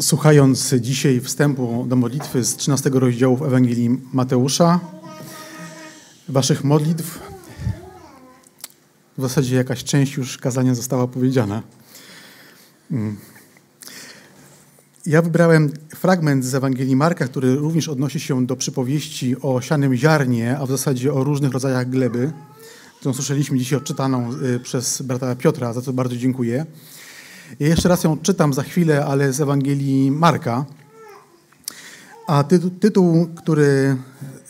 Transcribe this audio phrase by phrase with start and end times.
[0.00, 4.80] Słuchając dzisiaj wstępu do modlitwy z 13 rozdziału w Ewangelii Mateusza,
[6.28, 7.18] waszych modlitw,
[9.18, 11.62] w zasadzie jakaś część już kazania została powiedziana.
[12.90, 13.16] Mm.
[15.06, 20.58] Ja wybrałem fragment z Ewangelii Marka, który również odnosi się do przypowieści o sianym ziarnie,
[20.58, 22.32] a w zasadzie o różnych rodzajach gleby,
[22.98, 26.66] którą słyszeliśmy dzisiaj odczytaną y, przez brata Piotra, za co bardzo dziękuję.
[27.60, 30.64] Ja jeszcze raz ją czytam za chwilę, ale z Ewangelii Marka.
[32.26, 33.96] A tytuł, tytuł, który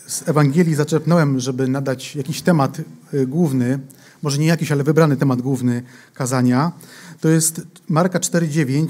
[0.07, 2.81] z Ewangelii zaczerpnąłem, żeby nadać jakiś temat
[3.15, 3.79] y, główny,
[4.23, 5.83] może nie jakiś, ale wybrany temat główny
[6.15, 6.73] kazania,
[7.21, 8.89] to jest Marka 4,9.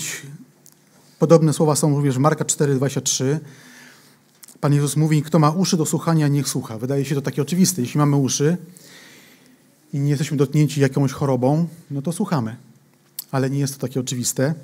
[1.19, 3.39] Podobne słowa są również Marka 4,23.
[4.61, 6.79] Pan Jezus mówi, kto ma uszy do słuchania, niech słucha.
[6.79, 7.83] Wydaje się to takie oczywiste.
[7.83, 8.57] Jeśli mamy uszy
[9.93, 12.68] i nie jesteśmy dotknięci jakąś chorobą, no to słuchamy
[13.31, 14.55] ale nie jest to takie oczywiste.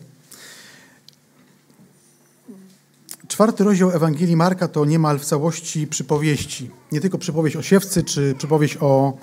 [3.29, 6.71] Czwarty rozdział Ewangelii Marka to niemal w całości przypowieści.
[6.93, 9.19] Nie tylko przypowieść o siewcy, czy przypowieść o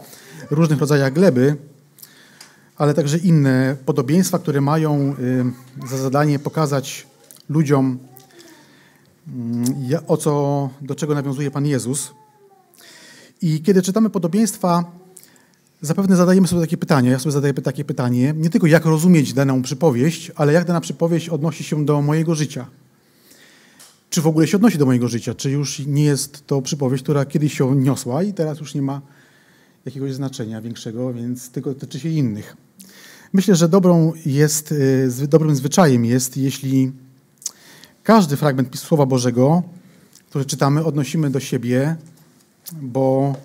[0.52, 1.56] różnych rodzajach gleby,
[2.78, 5.16] ale także inne podobieństwa, które mają
[5.83, 7.08] y, za zadanie pokazać
[7.50, 8.00] ludziom,
[9.28, 9.66] mm,
[10.08, 12.11] o co, do czego nawiązuje Pan Jezus.
[13.42, 14.92] I kiedy czytamy podobieństwa,
[15.84, 19.62] Zapewne zadajemy sobie takie pytanie, ja sobie zadaję takie pytanie, nie tylko jak rozumieć daną
[19.62, 22.68] przypowieść, ale jak dana przypowieść odnosi się do mojego życia.
[24.10, 25.36] Czy w ogóle się odnosi do mojego życia?
[25.36, 29.02] Czy już nie jest to przypowieść, która kiedyś się niosła i teraz już nie ma
[29.86, 32.58] jakiegoś znaczenia większego, więc tylko dotyczy się innych.
[33.34, 36.92] Myślę, że dobrą jest, y, dobrym zwyczajem jest, jeśli
[38.04, 39.64] każdy fragment Słowa Bożego,
[40.30, 41.95] który czytamy, odnosimy do siebie,
[42.82, 43.36] bo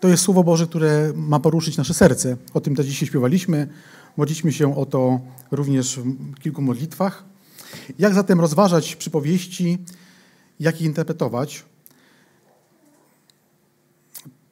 [0.00, 2.36] to jest Słowo Boże, które ma poruszyć nasze serce.
[2.54, 3.68] O tym też dzisiaj śpiewaliśmy.
[4.16, 7.24] Modliliśmy się o to również w kilku modlitwach.
[7.98, 9.78] Jak zatem rozważać przypowieści,
[10.60, 11.64] jak je interpretować?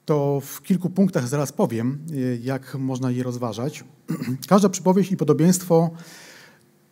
[0.05, 1.99] To w kilku punktach zaraz powiem,
[2.43, 3.85] jak można je rozważać.
[4.49, 5.91] Każda przypowieść i podobieństwo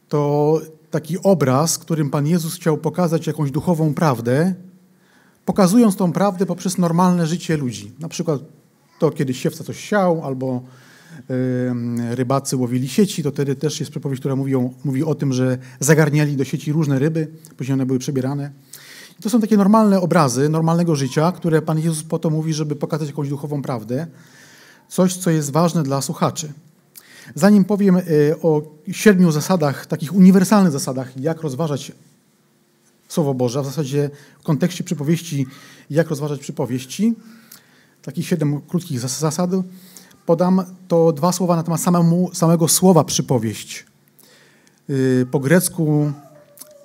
[0.09, 4.55] to taki obraz, którym Pan Jezus chciał pokazać jakąś duchową prawdę,
[5.44, 7.93] pokazując tą prawdę poprzez normalne życie ludzi.
[8.00, 8.41] Na przykład
[8.99, 10.62] to, kiedy siewca coś siał, albo
[12.10, 15.59] rybacy łowili sieci, to wtedy też jest przepowiedź, która mówi o, mówi o tym, że
[15.81, 18.50] zagarniali do sieci różne ryby, później one były przebierane.
[19.19, 22.76] I to są takie normalne obrazy normalnego życia, które Pan Jezus po to mówi, żeby
[22.76, 24.06] pokazać jakąś duchową prawdę,
[24.88, 26.53] coś, co jest ważne dla słuchaczy.
[27.34, 28.03] Zanim powiem e,
[28.43, 28.62] o
[28.93, 31.93] siedmiu zasadach, takich uniwersalnych zasadach, jak rozważać
[33.09, 34.11] Słowo Boże, w zasadzie
[34.41, 35.47] w kontekście przypowieści,
[35.91, 37.15] jak rozważać przypowieści,
[38.03, 39.51] takich siedem krótkich zasad,
[40.27, 43.87] podam to dwa słowa na temat samemu, samego słowa przypowieść.
[44.91, 46.13] Y, po grecku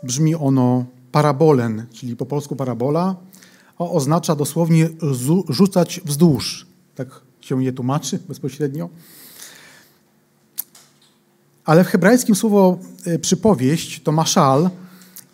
[0.03, 3.15] brzmi ono parabolen, czyli po polsku parabola,
[3.77, 4.89] a oznacza dosłownie
[5.49, 6.67] rzucać wzdłuż.
[6.95, 8.89] Tak się je tłumaczy bezpośrednio.
[11.65, 14.69] Ale w hebrajskim słowo y, przypowieść to maszal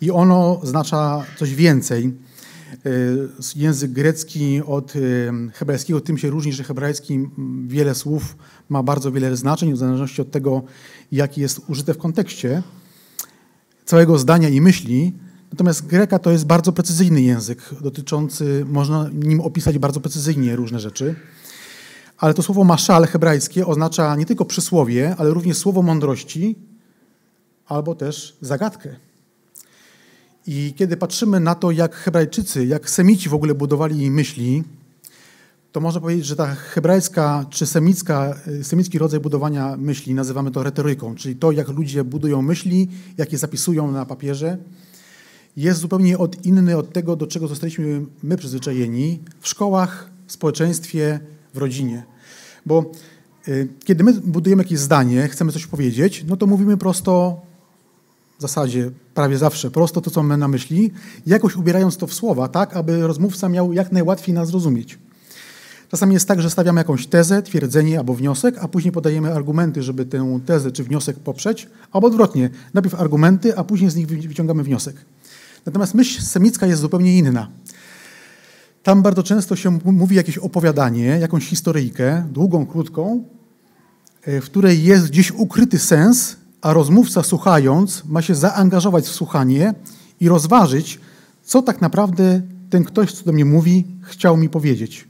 [0.00, 2.12] i ono oznacza coś więcej.
[2.86, 7.28] Y, język grecki od y, hebrajskiego tym się różni, że hebrajski
[7.66, 8.36] wiele słów
[8.68, 10.62] ma bardzo wiele znaczeń, w zależności od tego,
[11.12, 12.62] jaki jest użyte w kontekście
[13.84, 15.12] całego zdania i myśli.
[15.50, 21.14] Natomiast greka to jest bardzo precyzyjny język, dotyczący, można nim opisać bardzo precyzyjnie różne rzeczy.
[22.18, 26.56] Ale to słowo maszal hebrajskie oznacza nie tylko przysłowie, ale również słowo mądrości
[27.66, 29.05] albo też zagadkę.
[30.46, 34.64] I kiedy patrzymy na to, jak Hebrajczycy, jak Semici w ogóle budowali myśli,
[35.76, 41.14] to można powiedzieć, że ta hebrajska czy semicka, semicki rodzaj budowania myśli nazywamy to retoryką,
[41.14, 44.58] czyli to, jak ludzie budują myśli, jak je zapisują na papierze,
[45.56, 51.20] jest zupełnie od, inny od tego, do czego zostaliśmy my przyzwyczajeni w szkołach, w społeczeństwie,
[51.54, 52.04] w rodzinie.
[52.66, 52.90] Bo
[53.48, 57.42] y, kiedy my budujemy jakieś zdanie, chcemy coś powiedzieć, no to mówimy prosto
[58.38, 60.90] w zasadzie prawie zawsze prosto to, co mamy na myśli,
[61.26, 64.98] jakoś ubierając to w słowa, tak, aby rozmówca miał jak najłatwiej nas zrozumieć.
[65.88, 70.06] Czasami jest tak, że stawiamy jakąś tezę, twierdzenie albo wniosek, a później podajemy argumenty, żeby
[70.06, 74.96] tę tezę czy wniosek poprzeć, albo odwrotnie, najpierw argumenty, a później z nich wyciągamy wniosek.
[75.66, 77.48] Natomiast myśl semicka jest zupełnie inna.
[78.82, 83.24] Tam bardzo często się mówi jakieś opowiadanie, jakąś historyjkę, długą, krótką,
[84.26, 86.36] w której jest gdzieś ukryty sens,
[86.66, 89.74] a rozmówca słuchając ma się zaangażować w słuchanie
[90.20, 91.00] i rozważyć,
[91.44, 95.08] co tak naprawdę ten ktoś, co do mnie mówi, chciał mi powiedzieć.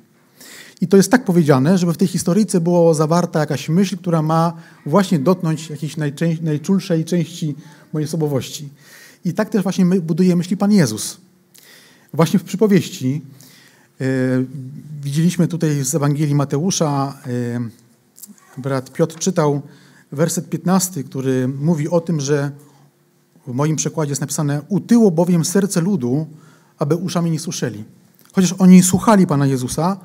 [0.80, 4.52] I to jest tak powiedziane, żeby w tej historyjce była zawarta jakaś myśl, która ma
[4.86, 5.96] właśnie dotknąć jakiejś
[6.42, 7.54] najczulszej części
[7.92, 8.68] mojej osobowości.
[9.24, 11.16] I tak też właśnie buduje myśli Pan Jezus.
[12.12, 13.22] Właśnie w przypowieści
[14.00, 14.06] yy,
[15.02, 19.62] widzieliśmy tutaj z Ewangelii Mateusza, yy, brat Piotr czytał
[20.12, 22.50] werset 15, który mówi o tym, że
[23.46, 26.26] w moim przekładzie jest napisane utyło bowiem serce ludu,
[26.78, 27.84] aby uszami nie słyszeli.
[28.32, 30.00] Chociaż oni słuchali Pana Jezusa,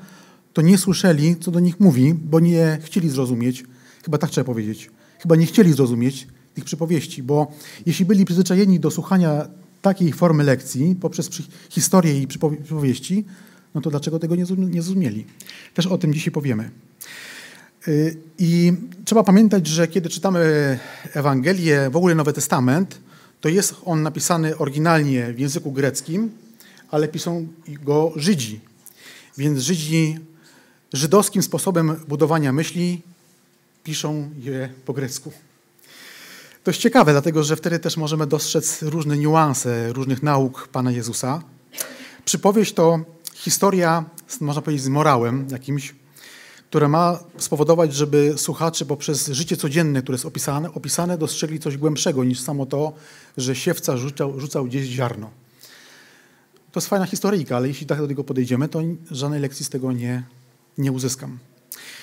[0.52, 3.64] to nie słyszeli, co do nich mówi, bo nie chcieli zrozumieć,
[4.04, 7.52] chyba tak trzeba powiedzieć, chyba nie chcieli zrozumieć tych przypowieści, bo
[7.86, 9.48] jeśli byli przyzwyczajeni do słuchania
[9.82, 11.30] takiej formy lekcji poprzez
[11.70, 13.24] historię i przypowieści,
[13.74, 15.26] no to dlaczego tego nie zrozumieli?
[15.74, 16.70] Też o tym dzisiaj powiemy.
[17.88, 18.72] Y, I
[19.04, 20.78] trzeba pamiętać, że kiedy czytamy
[21.12, 22.98] Ewangelię, w ogóle Nowy Testament,
[23.40, 26.30] to jest on napisany oryginalnie w języku greckim,
[26.90, 28.60] ale piszą go Żydzi.
[29.38, 30.18] Więc Żydzi
[30.92, 33.02] żydowskim sposobem budowania myśli
[33.84, 35.32] piszą je po grecku.
[36.64, 41.42] To jest ciekawe, dlatego że wtedy też możemy dostrzec różne niuanse różnych nauk Pana Jezusa.
[42.24, 43.00] Przypowieść to
[43.34, 44.04] historia,
[44.40, 45.94] można powiedzieć, z morałem jakimś,
[46.72, 52.24] które ma spowodować, żeby słuchacze poprzez życie codzienne, które jest opisane, opisane dostrzegli coś głębszego
[52.24, 52.92] niż samo to,
[53.36, 55.30] że siewca rzucał, rzucał gdzieś ziarno.
[56.72, 58.80] To jest fajna historyjka, ale jeśli tak do tego podejdziemy, to
[59.10, 60.22] żadnej lekcji z tego nie,
[60.78, 61.38] nie uzyskam.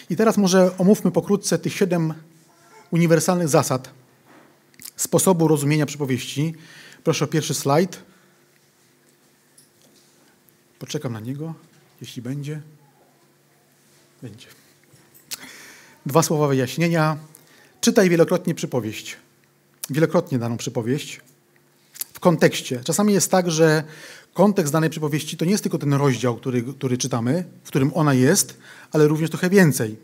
[0.10, 2.13] I teraz może omówmy pokrótce tych siedem
[2.92, 3.89] uniwersalnych zasad
[4.95, 6.54] sposobu rozumienia przypowieści.
[7.04, 8.04] Proszę o pierwszy slajd.
[10.80, 11.54] Poczekam na niego,
[12.01, 12.62] jeśli będzie.
[14.22, 14.58] Będzie.
[16.09, 17.17] Dwa słowa wyjaśnienia.
[17.81, 19.17] Czytaj wielokrotnie przypowieść.
[19.89, 21.21] Wielokrotnie daną przypowieść.
[22.13, 22.81] W kontekście.
[22.83, 23.83] Czasami jest tak, że
[24.33, 28.13] kontekst danej przypowieści to nie jest tylko ten rozdział, który, który czytamy, w którym ona
[28.13, 28.57] jest,
[28.91, 29.97] ale również trochę więcej.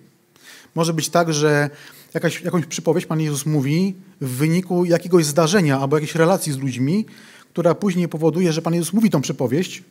[0.75, 1.69] Może być tak, że
[2.13, 7.05] jakaś, jakąś przypowieść Pan Jezus mówi w wyniku jakiegoś zdarzenia albo jakiejś relacji z ludźmi,
[7.49, 9.83] która później powoduje, że Pan Jezus mówi tą przypowieść,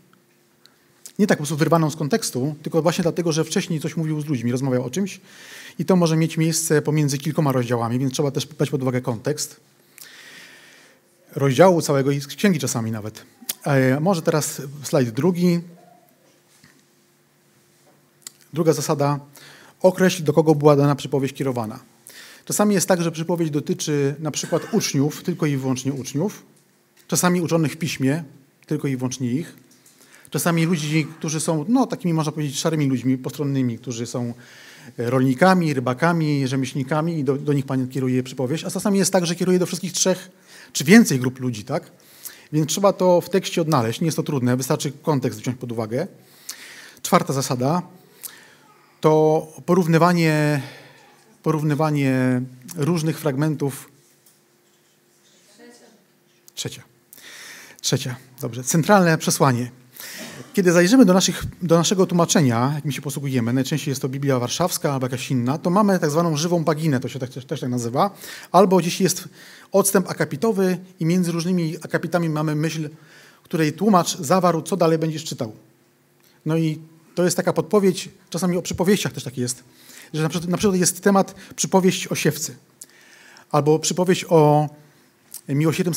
[1.19, 4.27] nie tak po prostu wyrwaną z kontekstu, tylko właśnie dlatego, że wcześniej coś mówił z
[4.27, 5.21] ludźmi, rozmawiał o czymś
[5.79, 9.61] i to może mieć miejsce pomiędzy kilkoma rozdziałami, więc trzeba też brać pod uwagę kontekst
[11.35, 13.23] rozdziału całego i księgi czasami nawet.
[13.65, 15.61] E, może teraz slajd drugi.
[18.53, 19.21] Druga zasada.
[19.83, 21.81] Określ, do kogo była dana przypowieść kierowana.
[22.45, 26.43] Czasami jest tak, że przypowieść dotyczy na przykład uczniów, tylko i wyłącznie uczniów.
[27.09, 28.25] Czasami uczonych w piśmie,
[28.67, 29.57] tylko i wyłącznie ich.
[30.35, 34.35] Czasami ludzi, którzy są, no takimi można powiedzieć szarymi ludźmi, postronnymi, którzy są
[34.99, 38.65] e, rolnikami, rybakami, rzemieślnikami i do, do nich Pan kieruje przypowieść.
[38.65, 40.31] A czasami jest tak, że kieruje do wszystkich trzech
[40.73, 41.91] czy więcej grup ludzi, tak?
[42.53, 44.01] Więc trzeba to w tekście odnaleźć.
[44.01, 46.07] Nie jest to trudne, wystarczy kontekst wziąć pod uwagę.
[47.03, 47.83] Czwarta zasada
[49.01, 50.63] to porównywanie,
[51.43, 52.43] porównywanie
[52.77, 53.91] różnych fragmentów.
[56.55, 56.83] Trzecia.
[57.81, 58.65] Trzecia, dobrze.
[58.65, 59.84] Centralne przesłanie.
[60.55, 64.93] Kiedy zajrzymy do, naszych, do naszego tłumaczenia, jakim się posługujemy, najczęściej jest to Biblia Warszawska
[64.93, 68.11] albo jakaś inna, to mamy tak zwaną żywą paginę, to się tak, też, tak nazywa,
[68.53, 69.29] albo gdzieś jest
[69.73, 72.89] odstęp akapitowy i między różnymi akapitami mamy myśl,
[73.43, 75.53] której tłumacz zawarł, co dalej będziesz czytał.
[76.47, 76.79] No i
[77.15, 79.65] to jest taka podpowiedź, czasami o przypowieściach też tak jest,
[80.13, 82.57] że na przykład, na przykład jest temat przypowieść o siewcy,
[83.51, 84.69] albo przypowieść o
[85.49, 85.95] miłosiernym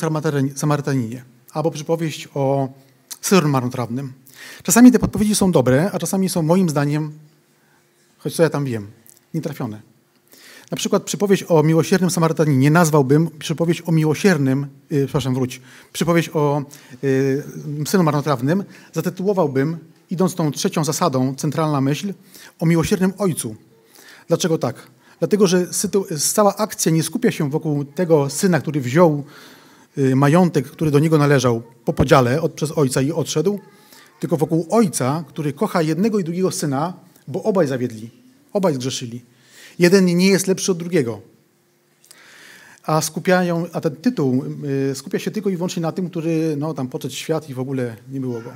[0.56, 1.24] Samarytaninie,
[1.54, 2.70] albo przypowieść o
[3.22, 4.14] syrem marnotrawnym.
[4.64, 7.12] Czasami te podpowiedzi są dobre, a czasami są moim zdaniem,
[8.18, 8.88] choć co ja tam wiem,
[9.34, 9.82] nietrafione.
[10.72, 15.62] Na przykład przypowieść o miłosiernym Samarytaninie nazwałbym przypowieść o miłosiernym, yy, przepraszam, wróć,
[15.94, 16.64] przypowieść o
[17.02, 18.64] yy, synu marnotrawnym,
[18.94, 19.78] zatytułowałbym,
[20.10, 22.14] idąc tą trzecią zasadą, centralna myśl,
[22.60, 23.56] o miłosiernym ojcu.
[24.28, 24.88] Dlaczego tak?
[25.20, 25.68] Dlatego, że
[26.34, 29.24] cała akcja nie skupia się wokół tego syna, który wziął
[29.98, 33.60] yy, majątek, który do niego należał po podziale od, przez ojca i odszedł,
[34.20, 36.94] tylko wokół ojca, który kocha jednego i drugiego syna,
[37.28, 38.10] bo obaj zawiedli,
[38.54, 39.22] obaj zgrzeszyli.
[39.80, 41.22] Jeden nie jest lepszy od drugiego.
[42.84, 44.44] A, skupiają, a ten tytuł
[44.92, 47.60] y, skupia się tylko i wyłącznie na tym, który no, tam poczeć świat i w
[47.60, 48.52] ogóle nie było go.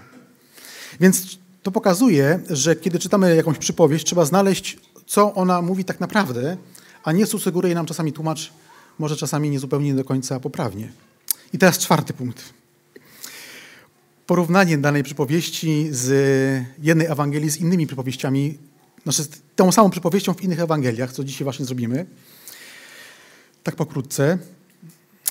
[1.00, 6.58] Więc to pokazuje, że kiedy czytamy jakąś przypowieść, trzeba znaleźć, co ona mówi tak naprawdę,
[7.04, 8.54] a nie sugeruje nam czasami tłumacz,
[9.00, 10.92] może czasami niezupełnie nie do końca poprawnie.
[11.54, 12.61] I teraz czwarty punkt.
[14.32, 18.58] Porównanie danej przypowieści z jednej Ewangelii z innymi przypowieściami
[19.04, 19.24] znaczy
[19.56, 22.06] tą samą przypowieścią w innych Ewangeliach, co dzisiaj właśnie zrobimy.
[23.64, 24.38] Tak pokrótce.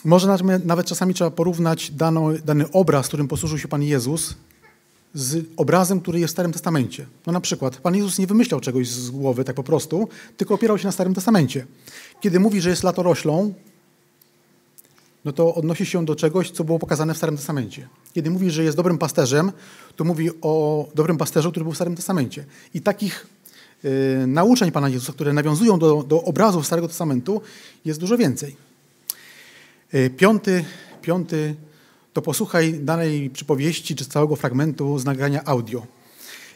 [0.04, 4.34] Może nawet czasami trzeba porównać dano, dany obraz, którym posłużył się Pan Jezus,
[5.14, 7.06] z obrazem, który jest w Starym Testamencie.
[7.26, 10.78] No na przykład, Pan Jezus nie wymyślał czegoś z głowy tak po prostu, tylko opierał
[10.78, 11.66] się na Starym Testamencie.
[12.20, 13.54] Kiedy mówi, że jest latoroślą,
[15.24, 17.88] no to odnosi się do czegoś, co było pokazane w Starym Testamencie.
[18.12, 19.52] Kiedy mówi, że jest dobrym pasterzem,
[19.96, 22.44] to mówi o dobrym pasterzu, który był w Starym Testamencie.
[22.74, 23.26] I takich
[23.84, 27.40] y, nauczeń Pana Jezusa, które nawiązują do, do obrazów Starego Testamentu,
[27.84, 28.56] jest dużo więcej.
[29.94, 30.64] Y, piąty,
[31.02, 31.54] piąty
[32.12, 35.86] to posłuchaj danej przypowieści czy całego fragmentu z nagrania audio.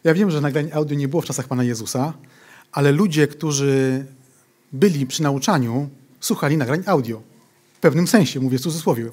[0.04, 2.12] Ja wiem, że nagrań audio nie było w czasach Pana Jezusa,
[2.72, 4.04] ale ludzie, którzy
[4.72, 5.88] byli przy nauczaniu,
[6.20, 7.33] słuchali nagrań audio.
[7.84, 9.10] Pewnym sensie, mówię w cudzysłowie.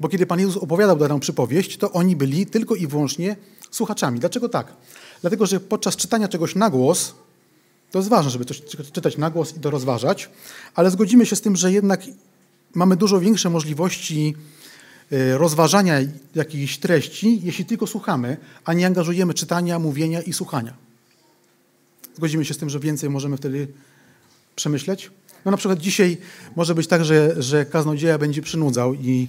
[0.00, 3.36] Bo kiedy Pan Jezus opowiadał daną przypowieść, to oni byli tylko i wyłącznie
[3.70, 4.20] słuchaczami.
[4.20, 4.72] Dlaczego tak?
[5.20, 7.14] Dlatego, że podczas czytania czegoś na głos,
[7.90, 8.62] to jest ważne, żeby coś
[8.92, 10.30] czytać na głos i to rozważać,
[10.74, 12.00] ale zgodzimy się z tym, że jednak
[12.74, 14.34] mamy dużo większe możliwości
[15.12, 15.94] e, rozważania
[16.34, 20.74] jakiejś treści, jeśli tylko słuchamy, a nie angażujemy czytania, mówienia i słuchania.
[22.16, 23.68] Zgodzimy się z tym, że więcej możemy wtedy
[24.56, 25.10] przemyśleć?
[25.44, 26.16] No na przykład dzisiaj
[26.56, 29.28] może być tak, że, że kaznodzieja będzie przynudzał i,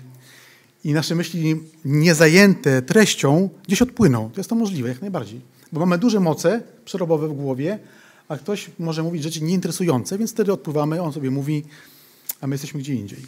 [0.83, 1.55] i nasze myśli
[1.85, 4.29] niezajęte treścią gdzieś odpłyną.
[4.29, 5.41] To jest to możliwe, jak najbardziej.
[5.71, 7.79] Bo mamy duże moce przerobowe w głowie,
[8.27, 11.63] a ktoś może mówić rzeczy nieinteresujące, więc wtedy odpływamy, on sobie mówi,
[12.41, 13.19] a my jesteśmy gdzie indziej.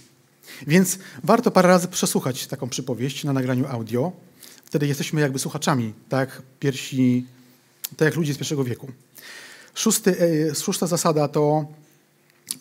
[0.68, 4.12] Więc warto parę razy przesłuchać taką przypowieść na nagraniu audio.
[4.66, 7.26] Wtedy jesteśmy jakby słuchaczami, tak pierwsi,
[7.98, 8.88] tak jak ludzie z pierwszego wieku.
[9.74, 10.16] Szósty,
[10.52, 11.66] e, szósta zasada to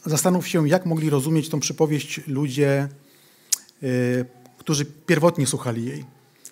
[0.06, 2.88] zastanów się, jak mogli rozumieć tą przypowieść ludzie,
[3.82, 3.86] e,
[4.58, 6.04] którzy pierwotnie słuchali jej.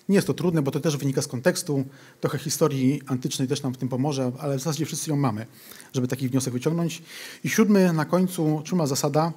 [0.09, 1.85] Nie jest to trudne, bo to też wynika z kontekstu.
[2.21, 5.45] Trochę historii antycznej też nam w tym pomoże, ale w zasadzie wszyscy ją mamy,
[5.93, 7.01] żeby taki wniosek wyciągnąć.
[7.43, 9.33] I siódmy na końcu, siódma zasada,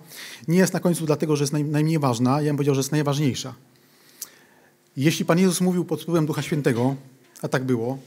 [0.48, 2.92] nie jest na końcu dlatego, że jest naj, najmniej ważna, ja bym powiedział, że jest
[2.92, 3.54] najważniejsza.
[4.96, 6.96] Jeśli Pan Jezus mówił pod wpływem Ducha Świętego,
[7.42, 7.98] a tak było,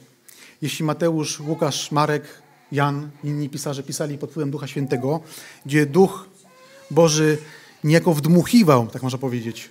[0.62, 2.41] jeśli Mateusz, Łukasz, Marek,
[2.72, 5.20] Jan, inni pisarze pisali pod wpływem Ducha Świętego,
[5.66, 6.30] gdzie Duch
[6.92, 7.38] Boży
[7.84, 9.70] niejako wdmuchiwał, tak można powiedzieć,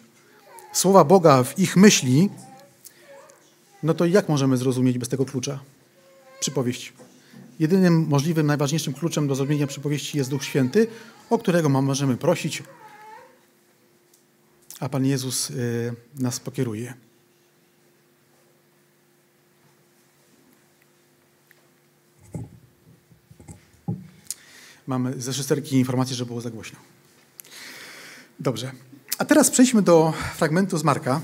[0.73, 2.31] słowa Boga w ich myśli,
[3.83, 5.61] no to jak możemy zrozumieć bez tego klucza
[6.41, 6.93] przypowieść?
[7.59, 10.87] Jedynym możliwym, najważniejszym kluczem do zrozumienia przypowieści jest Duch Święty,
[11.31, 12.63] o którego możemy prosić,
[14.81, 16.95] a Pan Jezus y, nas pokieruje.
[24.91, 26.79] Mamy ze szysterki informację, że było za głośno.
[28.41, 28.73] Dobrze.
[29.19, 31.21] A teraz przejdźmy do fragmentu z Marka.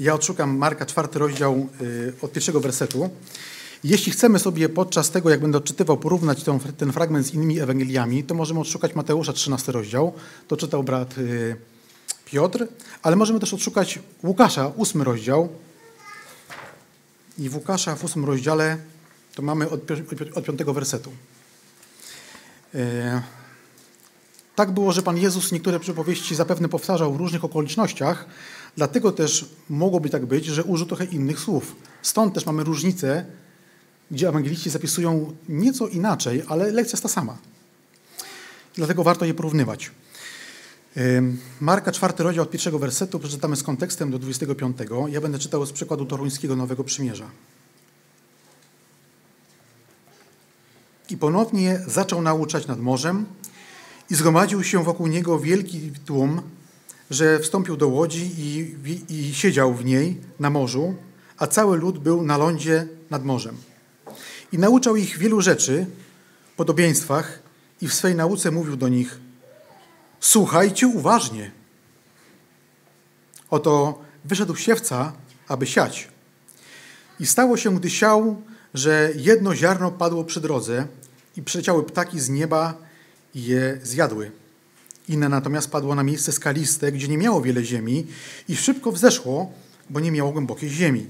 [0.00, 3.10] Ja odszukam Marka, czwarty rozdział y, od pierwszego wersetu.
[3.84, 8.24] Jeśli chcemy sobie podczas tego, jak będę odczytywał, porównać ten, ten fragment z innymi Ewangeliami,
[8.24, 10.12] to możemy odszukać Mateusza, 13 rozdział.
[10.48, 11.56] To czytał brat y,
[12.24, 12.66] Piotr,
[13.02, 15.48] ale możemy też odszukać Łukasza, 8 rozdział.
[17.38, 18.93] I w Łukasza w 8 rozdziale
[19.34, 19.80] to mamy od,
[20.34, 21.12] od piątego wersetu.
[22.74, 23.22] E,
[24.56, 28.26] tak było, że Pan Jezus niektóre przypowieści zapewne powtarzał w różnych okolicznościach,
[28.76, 31.76] dlatego też mogłoby tak być, że użył trochę innych słów.
[32.02, 33.24] Stąd też mamy różnicę,
[34.10, 37.38] gdzie ewangeliści zapisują nieco inaczej, ale lekcja jest ta sama.
[38.74, 39.90] Dlatego warto je porównywać.
[40.96, 41.00] E,
[41.60, 44.76] Marka, czwarty rozdział od pierwszego wersetu, przeczytamy z kontekstem do 25.
[45.08, 47.30] Ja będę czytał z przykładu toruńskiego Nowego Przymierza.
[51.10, 53.26] I ponownie zaczął nauczać nad morzem
[54.10, 56.42] i zgromadził się wokół niego wielki tłum,
[57.10, 58.74] że wstąpił do łodzi i,
[59.08, 60.94] i siedział w niej na morzu,
[61.38, 63.56] a cały lud był na lądzie nad morzem.
[64.52, 65.86] I nauczał ich wielu rzeczy,
[66.56, 67.38] podobieństwach
[67.80, 69.24] i w swej nauce mówił do nich
[70.24, 71.50] słuchajcie uważnie.
[73.50, 75.12] Oto wyszedł siewca,
[75.48, 76.08] aby siać.
[77.20, 78.42] I stało się, gdy siał,
[78.74, 80.86] że jedno ziarno padło przy drodze
[81.36, 82.74] i przyleciały ptaki z nieba
[83.34, 84.30] i je zjadły.
[85.08, 88.06] Inne natomiast padło na miejsce skaliste, gdzie nie miało wiele ziemi
[88.48, 89.52] i szybko wzeszło,
[89.90, 91.06] bo nie miało głębokiej ziemi.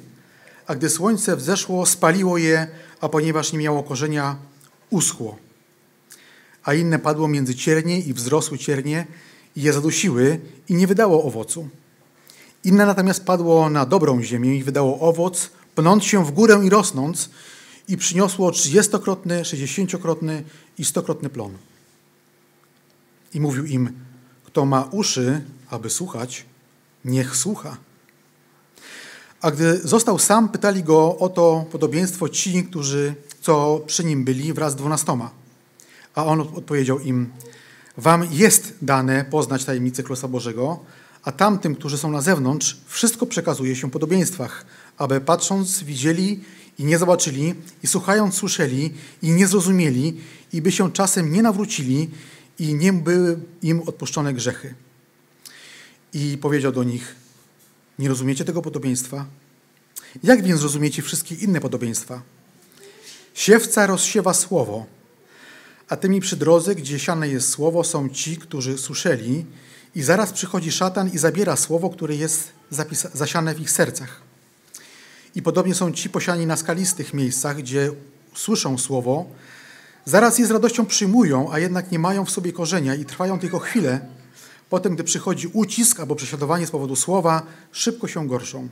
[0.67, 2.67] A gdy słońce wzeszło, spaliło je,
[3.01, 4.37] a ponieważ nie miało korzenia,
[4.91, 5.37] uschło.
[6.65, 9.07] A inne padło między ciernie i wzrosły ciernie
[9.57, 11.69] i je zadusiły i nie wydało owocu.
[12.65, 17.31] Inne natomiast padło na dobrą ziemię i wydało owoc, pnąc się w górę i rosnąc,
[17.89, 20.45] i przyniosło trzydziestokrotny, sześćdziesięciokrotny
[20.79, 21.53] i stokrotny plon.
[23.35, 23.93] I mówił im,
[24.45, 26.45] kto ma uszy, aby słuchać,
[27.05, 27.77] niech słucha.
[29.41, 34.53] A gdy został sam, pytali go o to podobieństwo ci, którzy co przy nim byli
[34.53, 35.31] wraz z dwunastoma.
[36.15, 37.31] A on odpowiedział im,
[37.97, 40.81] wam jest dane poznać tajemnicę Królestwa Bożego,
[41.23, 44.67] a tamtym, którzy są na zewnątrz, wszystko przekazuje się w podobieństwach,
[44.99, 46.41] aby patrząc widzieli
[46.79, 50.21] i nie zobaczyli, i słuchając słyszeli, i nie zrozumieli,
[50.53, 52.11] i by się czasem nie nawrócili,
[52.59, 54.75] i nie były im odpuszczone grzechy.
[56.13, 57.15] i powiedział do nich:
[57.99, 59.27] Nie rozumiecie tego podobieństwa?
[60.23, 62.23] Jak więc rozumiecie wszystkie inne podobieństwa?
[63.35, 64.87] Siewca rozsiewa słowo,
[65.89, 69.47] a tymi przy drodze, gdzie siane jest słowo, są ci, którzy słyszeli,
[69.95, 72.53] i zaraz przychodzi szatan i zabiera słowo, które jest
[73.15, 74.24] zasiane w ich sercach.
[75.35, 77.91] I podobnie są ci posiani na skalistych miejscach, gdzie
[78.35, 79.27] słyszą słowo,
[80.05, 83.59] zaraz je z radością przyjmują, a jednak nie mają w sobie korzenia i trwają tylko
[83.59, 84.01] chwilę.
[84.71, 88.69] Potem, gdy przychodzi ucisk albo prześladowanie z powodu słowa, szybko się gorszą.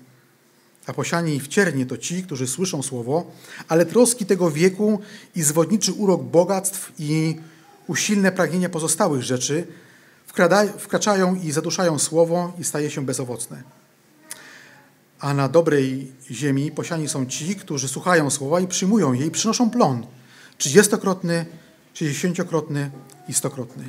[0.87, 3.31] A posiani w ciernie to ci, którzy słyszą słowo,
[3.69, 5.01] ale troski tego wieku
[5.37, 7.37] i zwodniczy urok bogactw i
[7.87, 9.67] usilne pragnienia pozostałych rzeczy
[10.79, 13.82] wkraczają i zaduszają słowo i staje się bezowocne.
[15.23, 19.71] A na dobrej ziemi posiani są ci, którzy słuchają słowa i przyjmują je i przynoszą
[19.71, 20.07] plon.
[20.59, 21.47] Trzydziestokrotny,
[21.95, 22.91] sześćdziesięciokrotny
[23.29, 23.89] i stokrotny.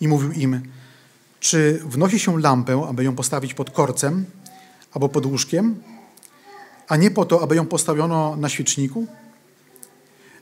[0.00, 0.62] I mówił im,
[1.40, 4.24] czy wnosi się lampę, aby ją postawić pod korcem
[4.92, 5.82] albo pod łóżkiem,
[6.88, 9.06] a nie po to, aby ją postawiono na świeczniku?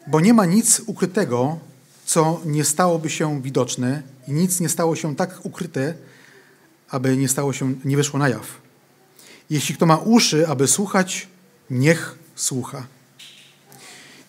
[0.06, 1.58] Bo nie ma nic ukrytego,
[2.04, 5.94] co nie stałoby się widoczne i nic nie stało się tak ukryte,
[6.90, 8.59] aby nie stało się, nie wyszło na jaw.
[9.50, 11.28] Jeśli kto ma uszy, aby słuchać,
[11.70, 12.86] niech słucha.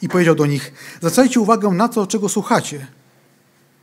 [0.01, 2.87] I powiedział do nich: Zwracajcie uwagę na to, czego słuchacie.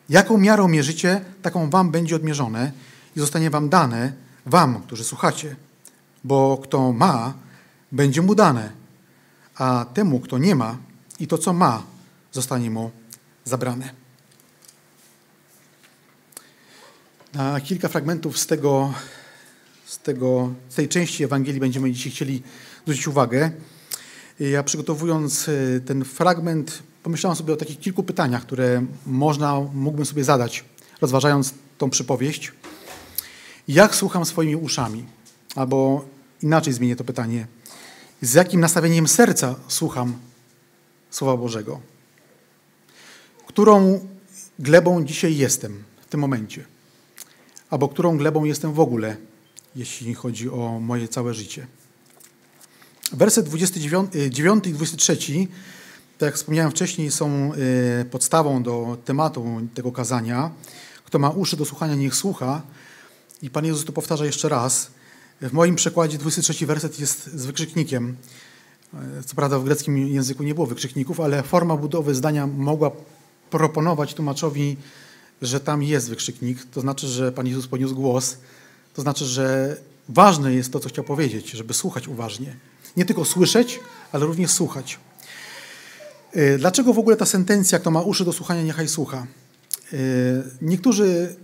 [0.08, 2.72] Jaką miarą mierzycie, taką wam będzie odmierzone
[3.16, 4.12] i zostanie wam dane,
[4.46, 5.56] wam, którzy słuchacie.
[6.24, 7.34] Bo kto ma,
[7.92, 8.72] będzie mu dane,
[9.54, 10.76] a temu, kto nie ma,
[11.20, 11.82] i to, co ma,
[12.32, 12.90] zostanie mu
[13.44, 13.90] zabrane.
[17.34, 18.94] Na kilka fragmentów z tego
[19.88, 22.42] z, tego, z tej części Ewangelii będziemy dzisiaj chcieli
[22.82, 23.50] zwrócić uwagę.
[24.40, 30.24] Ja przygotowując e, ten fragment, pomyślałem sobie o takich kilku pytaniach, które można, mógłbym sobie
[30.24, 30.64] zadać,
[31.00, 32.52] rozważając tą przypowieść.
[33.68, 35.04] Jak słucham swoimi uszami?
[35.54, 36.04] Albo
[36.42, 37.46] inaczej zmienię to pytanie.
[38.22, 40.18] Z jakim nastawieniem serca słucham
[41.10, 41.80] Słowa Bożego?
[43.46, 44.00] Którą
[44.58, 46.64] glebą dzisiaj jestem w tym momencie?
[47.70, 49.16] Albo którą glebą jestem w ogóle
[49.76, 51.66] jeśli chodzi o moje całe życie.
[53.12, 55.16] Werset 29 y, i 23,
[56.18, 57.52] tak jak wspomniałem wcześniej, są
[58.02, 60.50] y, podstawą do tematu tego kazania.
[61.04, 62.62] Kto ma uszy do słuchania, niech słucha.
[63.42, 64.90] I Pan Jezus to powtarza jeszcze raz.
[65.40, 68.16] W moim przekładzie 23 werset jest z wykrzyknikiem.
[69.20, 72.90] Y, co prawda w greckim języku nie było wykrzykników, ale forma budowy zdania mogła
[73.50, 74.76] proponować tłumaczowi,
[75.42, 76.64] że tam jest wykrzyknik.
[76.64, 78.36] To znaczy, że Pan Jezus poniósł głos
[78.98, 79.76] to znaczy, że
[80.08, 82.56] ważne jest to, co chciał powiedzieć, żeby słuchać uważnie.
[82.96, 83.80] Nie tylko słyszeć,
[84.12, 84.98] ale również słuchać.
[86.32, 89.26] E, dlaczego w ogóle ta sentencja, kto ma uszy do słuchania, niechaj słucha?
[89.92, 89.96] E,
[90.62, 91.36] niektórzy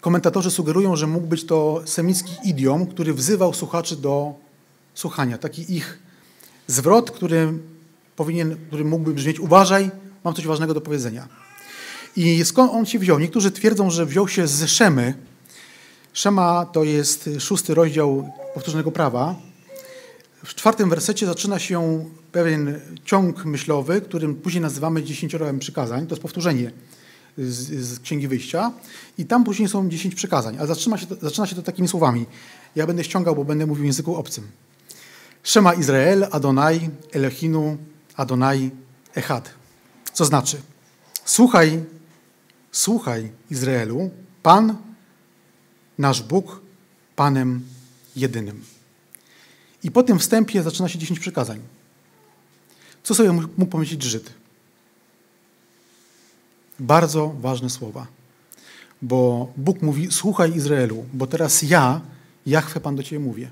[0.00, 4.34] komentatorzy sugerują, że mógł być to semicki idiom, który wzywał słuchaczy do
[4.94, 5.38] słuchania.
[5.38, 5.98] Taki ich
[6.66, 7.52] zwrot, który,
[8.16, 9.90] powinien, który mógłby brzmieć uważaj,
[10.24, 11.28] mam coś ważnego do powiedzenia.
[12.16, 13.18] I skąd on się wziął?
[13.18, 15.27] Niektórzy twierdzą, że wziął się z Szemy,
[16.18, 19.34] Szema to jest szósty rozdział powtórzonego prawa.
[20.44, 26.06] W czwartym wersecie zaczyna się pewien ciąg myślowy, którym później nazywamy dziesięciorem przykazań.
[26.06, 26.72] To jest powtórzenie
[27.38, 28.72] z, z, Księgi Wyjścia.
[29.18, 30.56] I tam później są dziesięć przykazań.
[30.58, 32.26] Ale zaczyna się, to, zaczyna się to takimi słowami.
[32.76, 34.46] Ja będę ściągał, bo będę mówił w języku obcym.
[35.42, 37.76] Szema Izrael, Adonai, Elohinu,
[38.16, 38.70] Adonai,
[39.14, 39.50] Echad.
[40.12, 40.56] Co znaczy?
[41.24, 41.84] Słuchaj,
[42.72, 44.10] słuchaj Izraelu,
[44.42, 44.87] Pan
[45.98, 46.60] nasz Bóg
[47.16, 47.62] Panem
[48.16, 48.64] jedynym.
[49.82, 51.60] I po tym wstępie zaczyna się dziesięć przykazań.
[53.02, 54.32] Co sobie mógł pomyśleć Żyd?
[56.80, 58.06] Bardzo ważne słowa.
[59.02, 62.00] Bo Bóg mówi, słuchaj Izraelu, bo teraz ja,
[62.46, 63.50] Jachwę Pan do Ciebie mówię.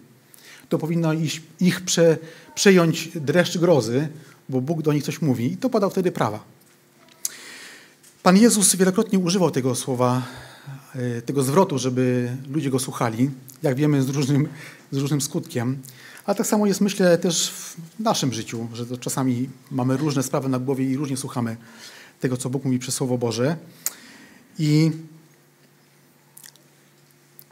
[0.68, 2.18] To powinno ich, ich prze,
[2.54, 4.09] przejąć dreszcz grozy,
[4.48, 6.44] bo Bóg do nich coś mówi i to podał wtedy prawa.
[8.22, 10.22] Pan Jezus wielokrotnie używał tego słowa
[11.26, 13.30] tego zwrotu, żeby ludzie go słuchali,
[13.62, 14.48] jak wiemy z różnym,
[14.90, 15.78] z różnym skutkiem.
[16.24, 20.48] Ale tak samo jest, myślę, też w naszym życiu, że to czasami mamy różne sprawy
[20.48, 21.56] na głowie i różnie słuchamy
[22.20, 23.56] tego, co Bóg mówi przez Słowo Boże.
[24.59, 24.90] I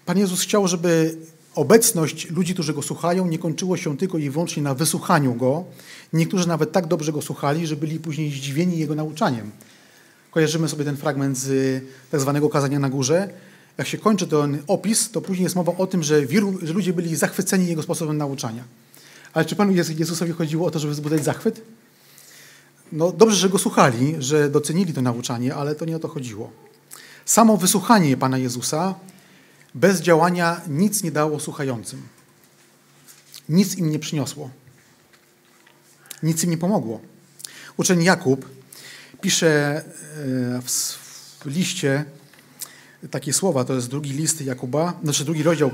[0.06, 1.16] Pan Jezus chciał, żeby
[1.54, 5.64] obecność ludzi, którzy go słuchają, nie kończyło się tylko i wyłącznie na wysłuchaniu go.
[6.12, 9.50] Niektórzy nawet tak dobrze go słuchali, że byli później zdziwieni jego nauczaniem.
[10.34, 13.28] Kojarzymy sobie ten fragment z tak zwanego kazania na górze.
[13.78, 16.92] Jak się kończy ten opis, to później jest mowa o tym, że, wielu, że ludzie
[16.92, 18.64] byli zachwyceni jego sposobem nauczania.
[19.32, 21.62] Ale czy Panu Jezusowi chodziło o to, żeby wzbudzać zachwyt?
[22.92, 26.50] No dobrze, że go słuchali, że docenili to nauczanie, ale to nie o to chodziło.
[27.24, 28.94] Samo wysłuchanie Pana Jezusa
[29.74, 32.02] Bez działania nic nie dało słuchającym.
[33.48, 34.50] Nic im nie przyniosło.
[36.22, 37.00] Nic im nie pomogło.
[37.76, 38.48] Uczeń Jakub
[39.24, 40.62] pisze e,
[41.40, 42.04] w liście
[43.10, 45.70] takie słowa, to jest drugi list Jakuba, znaczy drugi rozdział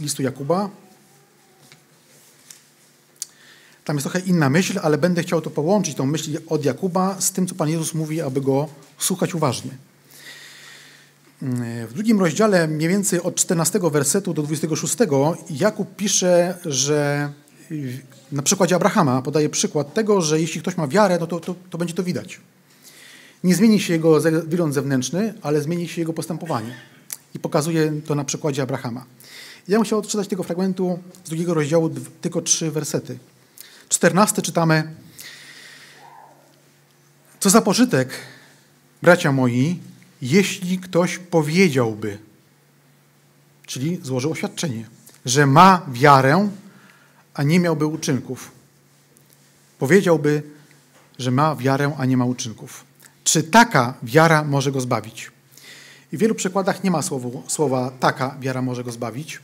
[0.00, 0.70] listu Jakuba.
[3.84, 7.32] Tam jest trochę inna myśl, ale będę chciał to połączyć, tą myśl od Jakuba z
[7.32, 9.70] tym, co Pan Jezus mówi, aby go słuchać uważnie.
[11.88, 14.96] W drugim rozdziale, mniej więcej od 14 wersetu do 26,
[15.50, 17.32] Jakub pisze, że
[18.32, 21.78] na przykładzie Abrahama podaje przykład tego, że jeśli ktoś ma wiarę, no to, to, to
[21.78, 22.40] będzie to widać.
[23.44, 26.74] Nie zmieni się jego wygląd zewnętrzny, ale zmieni się jego postępowanie.
[27.34, 29.04] I pokazuje to na przykładzie Abrahama.
[29.68, 33.18] Ja bym chciał odczytać tego fragmentu z drugiego rozdziału tylko trzy wersety.
[33.88, 34.94] Czternasty czytamy
[37.40, 38.10] Co za pożytek,
[39.02, 39.78] bracia moi,
[40.22, 42.18] jeśli ktoś powiedziałby,
[43.66, 44.86] czyli złożył oświadczenie,
[45.24, 46.48] że ma wiarę,
[47.34, 48.50] a nie miałby uczynków.
[49.78, 50.42] Powiedziałby,
[51.18, 52.84] że ma wiarę, a nie ma uczynków.
[53.24, 55.30] Czy taka wiara może go zbawić?
[56.12, 59.40] I w wielu przykładach nie ma słowa, słowa taka wiara może go zbawić.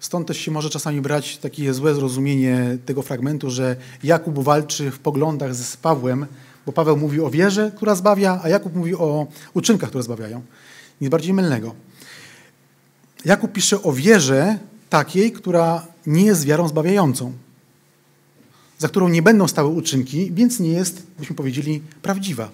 [0.00, 4.98] Stąd też się może czasami brać takie złe zrozumienie tego fragmentu, że Jakub walczy w
[4.98, 6.26] poglądach z Pawłem,
[6.66, 10.42] bo Paweł mówi o wierze, która zbawia, a Jakub mówi o uczynkach, które zbawiają.
[11.00, 11.74] Nic bardziej mylnego.
[13.24, 14.58] Jakub pisze o wierze
[14.90, 17.32] takiej, która nie jest wiarą zbawiającą,
[18.78, 22.50] za którą nie będą stały uczynki, więc nie jest, byśmy powiedzieli, prawdziwa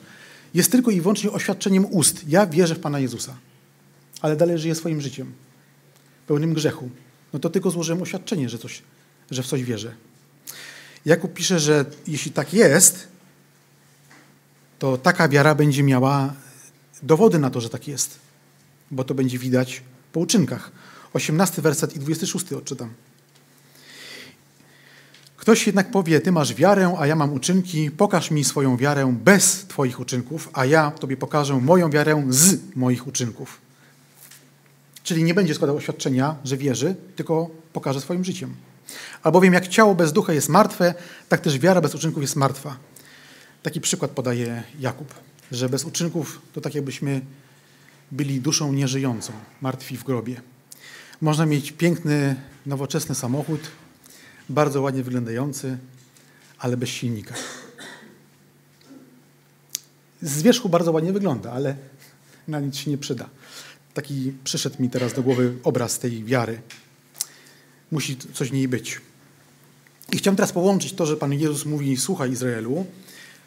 [0.54, 2.28] jest tylko i wyłącznie oświadczeniem ust.
[2.28, 3.36] Ja wierzę w Pana Jezusa,
[4.20, 5.32] ale dalej żyję swoim życiem,
[6.26, 6.90] pełnym grzechu.
[7.32, 8.82] No to tylko złożyłem oświadczenie, że, coś,
[9.30, 9.94] że w coś wierzę.
[11.06, 13.08] Jakub pisze, że jeśli tak jest,
[14.78, 16.34] to taka wiara będzie miała
[17.02, 18.18] dowody na to, że tak jest,
[18.90, 20.72] bo to będzie widać po uczynkach.
[21.12, 22.90] 18 werset i 26 odczytam.
[25.44, 29.66] Ktoś jednak powie, ty masz wiarę, a ja mam uczynki, pokaż mi swoją wiarę bez
[29.66, 33.60] twoich uczynków, a ja tobie pokażę moją wiarę z moich uczynków.
[35.02, 38.54] Czyli nie będzie składał oświadczenia, że wierzy, tylko pokaże swoim życiem.
[39.22, 40.94] Albowiem jak ciało bez ducha jest martwe,
[41.28, 42.76] tak też wiara bez uczynków jest martwa.
[43.62, 45.14] Taki przykład podaje Jakub,
[45.52, 47.20] że bez uczynków to tak jakbyśmy
[48.12, 50.40] byli duszą nieżyjącą, martwi w grobie.
[51.20, 53.60] Można mieć piękny, nowoczesny samochód,
[54.48, 55.78] bardzo ładnie wyglądający,
[56.58, 57.34] ale bez silnika.
[60.22, 61.76] Z wierzchu bardzo ładnie wygląda, ale
[62.48, 63.28] na nic się nie przyda.
[63.94, 66.60] Taki przyszedł mi teraz do głowy obraz tej wiary.
[67.90, 69.00] Musi coś w niej być.
[70.12, 72.86] I chciałem teraz połączyć to, że Pan Jezus mówi: Słuchaj Izraelu,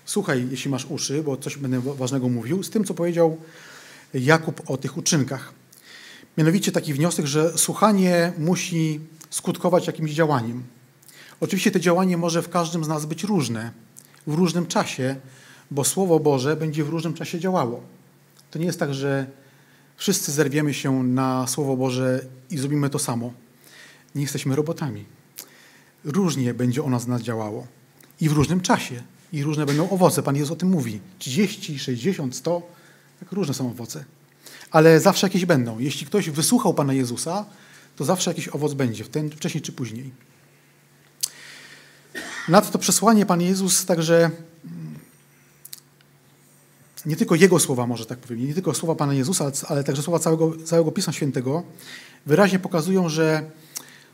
[0.05, 3.37] słuchaj, jeśli masz uszy, bo coś będę ważnego mówił, z tym, co powiedział
[4.13, 5.53] Jakub o tych uczynkach.
[6.37, 10.63] Mianowicie taki wniosek, że słuchanie musi skutkować jakimś działaniem.
[11.39, 13.71] Oczywiście to działanie może w każdym z nas być różne,
[14.27, 15.15] w różnym czasie,
[15.71, 17.81] bo Słowo Boże będzie w różnym czasie działało.
[18.51, 19.27] To nie jest tak, że
[19.97, 23.33] wszyscy zerwiemy się na Słowo Boże i zrobimy to samo.
[24.15, 25.05] Nie jesteśmy robotami.
[26.03, 27.67] Różnie będzie ono z nas działało.
[28.21, 29.03] I w różnym czasie.
[29.33, 30.23] I różne będą owoce.
[30.23, 30.99] Pan Jezus o tym mówi.
[31.19, 32.61] 30, 60, 100.
[33.19, 34.05] Tak różne są owoce.
[34.71, 35.79] Ale zawsze jakieś będą.
[35.79, 37.45] Jeśli ktoś wysłuchał Pana Jezusa,
[37.95, 39.03] to zawsze jakiś owoc będzie,
[39.35, 40.11] wcześniej czy później.
[42.47, 44.15] Nad to przesłanie Pan Jezus także
[44.65, 44.99] mm,
[47.05, 50.19] nie tylko Jego słowa, może tak powiem, nie tylko słowa Pana Jezusa, ale także słowa
[50.19, 51.63] całego, całego Pisma Świętego
[52.25, 53.51] wyraźnie pokazują, że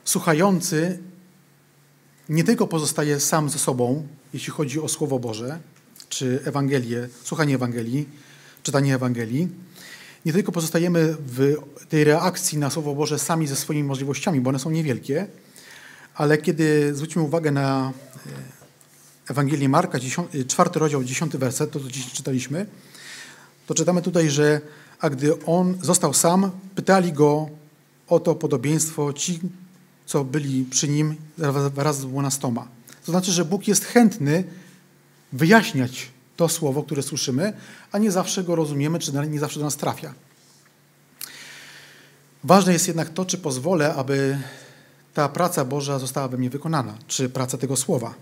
[0.06, 1.00] słuchający
[2.30, 5.60] nie tylko pozostaje sam ze sobą, jeśli chodzi o Słowo Boże,
[6.10, 8.10] czy Ewangelię, słuchanie Ewangelii,
[8.64, 9.50] czytanie Ewangelii,
[10.26, 11.56] nie tylko pozostajemy w
[11.90, 15.28] tej reakcji na Słowo Boże sami ze swoimi możliwościami, bo one są niewielkie,
[16.16, 17.92] ale kiedy zwrócimy uwagę na
[19.28, 22.66] e, Ewangelię Marka, e, czwarty rozdział, dziesiąty werset, to co dziś czytaliśmy,
[23.68, 24.62] to czytamy tutaj, że
[25.00, 27.50] a gdy on został sam, pytali go
[28.08, 29.40] o to podobieństwo ci,
[30.06, 31.16] co byli przy nim
[31.74, 32.68] wraz z dwunastoma.
[33.06, 34.44] To znaczy, że Bóg jest chętny
[35.34, 37.54] wyjaśniać to słowo, które słyszymy,
[37.92, 40.14] a nie zawsze go rozumiemy, czy nie zawsze do nas trafia.
[42.44, 44.38] Ważne jest jednak to, czy pozwolę, aby
[45.14, 48.14] ta praca Boża została we mnie wykonana, czy praca tego słowa.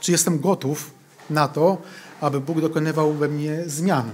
[0.00, 0.90] Czy jestem gotów
[1.30, 1.78] na to,
[2.20, 4.10] aby Bóg dokonywał we mnie zmian.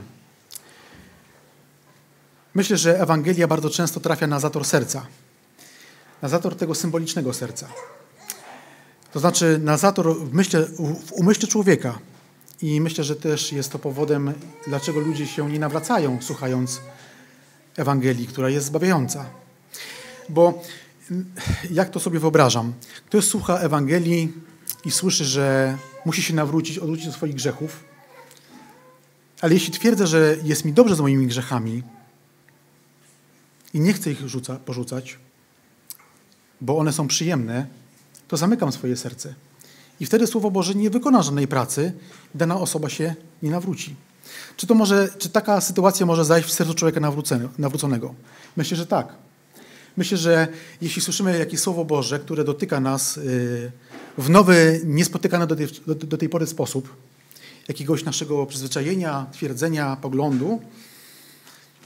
[2.55, 5.07] Myślę, że Ewangelia bardzo często trafia na zator serca,
[6.23, 7.69] na zator tego symbolicznego serca.
[9.13, 10.67] To znaczy na zator w, myśle,
[11.07, 11.99] w umyśle człowieka.
[12.63, 14.33] I myślę, że też jest to powodem,
[14.67, 16.81] dlaczego ludzie się nie nawracają, słuchając
[17.77, 19.25] Ewangelii, która jest zbawiająca.
[20.29, 20.63] Bo
[21.71, 22.73] jak to sobie wyobrażam?
[23.07, 24.33] Ktoś słucha Ewangelii
[24.85, 27.85] i słyszy, że musi się nawrócić, odwrócić do swoich grzechów,
[29.41, 31.83] ale jeśli twierdzę, że jest mi dobrze z moimi grzechami
[33.75, 35.19] i nie chcę ich rzuca, porzucać,
[36.61, 37.67] bo one są przyjemne,
[38.29, 39.35] to zamykam swoje serce.
[40.01, 41.93] I wtedy Słowo Boże nie wykona żadnej pracy,
[42.35, 43.97] dana osoba się nie nawróci.
[44.57, 47.01] Czy, to może, czy taka sytuacja może zajść w sercu człowieka
[47.59, 48.15] nawróconego?
[48.57, 49.28] Myślę, że tak.
[49.99, 50.49] Myślę, że
[50.81, 53.73] jeśli słyszymy jakieś Słowo Boże, które dotyka nas y,
[54.19, 56.97] w nowy, niespotykany do tej, do, do tej pory sposób,
[57.69, 60.61] jakiegoś naszego przyzwyczajenia, twierdzenia, poglądu,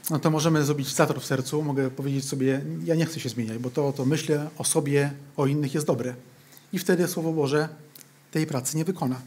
[0.09, 3.57] no to możemy zrobić zator w sercu, mogę powiedzieć sobie, ja nie chcę się zmieniać,
[3.57, 6.13] bo to, to myślę o sobie, o innych jest dobre.
[6.73, 7.69] I wtedy Słowo Boże
[8.31, 9.21] tej pracy nie wykona.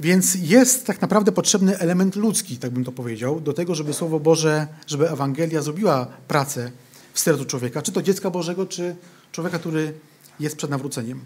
[0.00, 4.20] Więc jest tak naprawdę potrzebny element ludzki, tak bym to powiedział, do tego, żeby Słowo
[4.20, 6.70] Boże, żeby Ewangelia zrobiła pracę
[7.14, 8.96] w sercu człowieka, czy to dziecka Bożego, czy
[9.32, 9.94] człowieka, który
[10.40, 11.24] jest przed nawróceniem.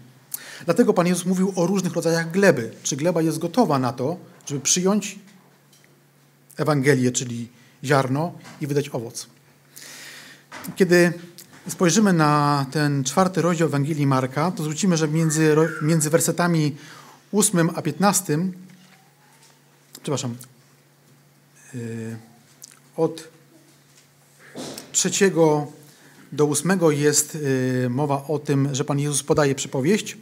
[0.65, 2.71] Dlatego Pan Jezus mówił o różnych rodzajach gleby.
[2.83, 5.19] Czy gleba jest gotowa na to, żeby przyjąć
[6.57, 7.47] Ewangelię, czyli
[7.83, 9.27] ziarno i wydać owoc.
[10.75, 11.13] Kiedy
[11.67, 16.75] spojrzymy na ten czwarty rozdział Ewangelii Marka, to zwrócimy, że między, między wersetami
[17.33, 18.39] 8 a 15,
[20.01, 20.35] przepraszam,
[21.73, 22.17] yy,
[22.97, 23.27] od
[24.91, 25.67] trzeciego
[26.31, 27.35] do ósmego jest
[27.81, 30.17] yy, mowa o tym, że Pan Jezus podaje przypowieść,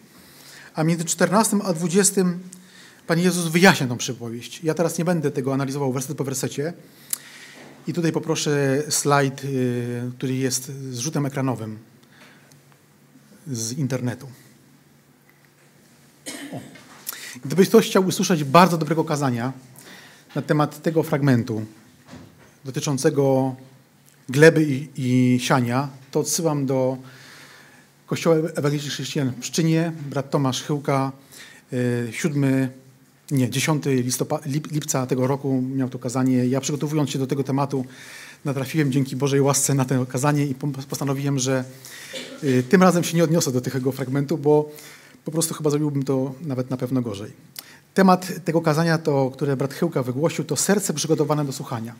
[0.75, 2.21] a między 14 a 20
[3.07, 4.63] Pan Jezus wyjaśnia tą przypowieść.
[4.63, 6.73] Ja teraz nie będę tego analizował werset po wersecie,
[7.87, 11.77] i tutaj poproszę slajd, y, który jest zrzutem ekranowym
[13.47, 14.27] z internetu.
[16.53, 16.59] O.
[17.45, 19.53] Gdybyś ktoś chciał usłyszeć bardzo dobrego kazania
[20.35, 21.65] na temat tego fragmentu
[22.65, 23.55] dotyczącego
[24.29, 26.97] gleby i, i siania, to odsyłam do
[28.07, 31.11] Kościoła Ewangelicznych Chrześcijan w Pszczynie, brat Tomasz Chyłka,
[32.11, 32.69] 7
[33.31, 36.47] nie, 10 listopa, lipca tego roku miał to kazanie.
[36.47, 37.85] Ja przygotowując się do tego tematu
[38.45, 40.55] natrafiłem dzięki Bożej łasce na to kazanie i
[40.89, 41.63] postanowiłem, że
[42.43, 44.69] y, tym razem się nie odniosę do tego fragmentu, bo
[45.25, 47.31] po prostu chyba zrobiłbym to nawet na pewno gorzej.
[47.93, 51.95] Temat tego kazania, to, które brat Chyłka wygłosił, to serce przygotowane do słuchania.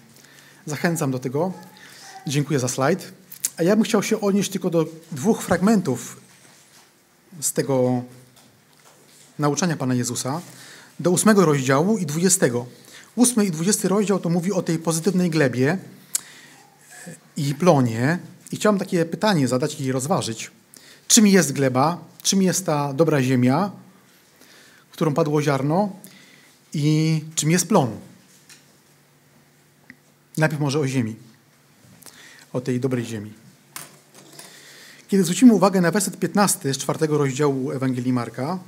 [0.66, 1.54] Zachęcam do tego.
[2.28, 3.14] Dziękuję za slajd.
[3.58, 6.22] A ja bym chciał się odnieść tylko do dwóch fragmentów
[7.42, 8.04] z tego
[9.40, 10.42] nauczania Pana Jezusa
[11.00, 12.66] do ósmego rozdziału i dwudziestego.
[13.16, 15.78] Ósmy i dwudziesty rozdział to mówi o tej pozytywnej glebie
[17.38, 18.20] i plonie.
[18.52, 20.52] I chciałem takie pytanie zadać i rozważyć.
[21.08, 21.98] Czym jest gleba?
[22.24, 23.72] Czym jest ta dobra ziemia,
[24.92, 25.90] którą padło ziarno?
[26.74, 27.98] I czym jest plon?
[30.38, 31.27] Najpierw może o ziemi.
[32.54, 33.34] O tej dobrej ziemi.
[35.08, 38.60] Kiedy zwrócimy uwagę na werset 15 z czwartego rozdziału Ewangelii Marka,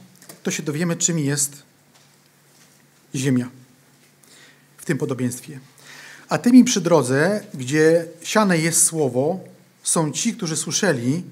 [0.44, 1.64] to się dowiemy, czym jest
[3.16, 3.50] ziemia
[4.78, 5.60] w tym podobieństwie.
[6.30, 9.40] A tymi przy drodze, gdzie siane jest słowo,
[9.84, 11.24] są ci, którzy słyszeli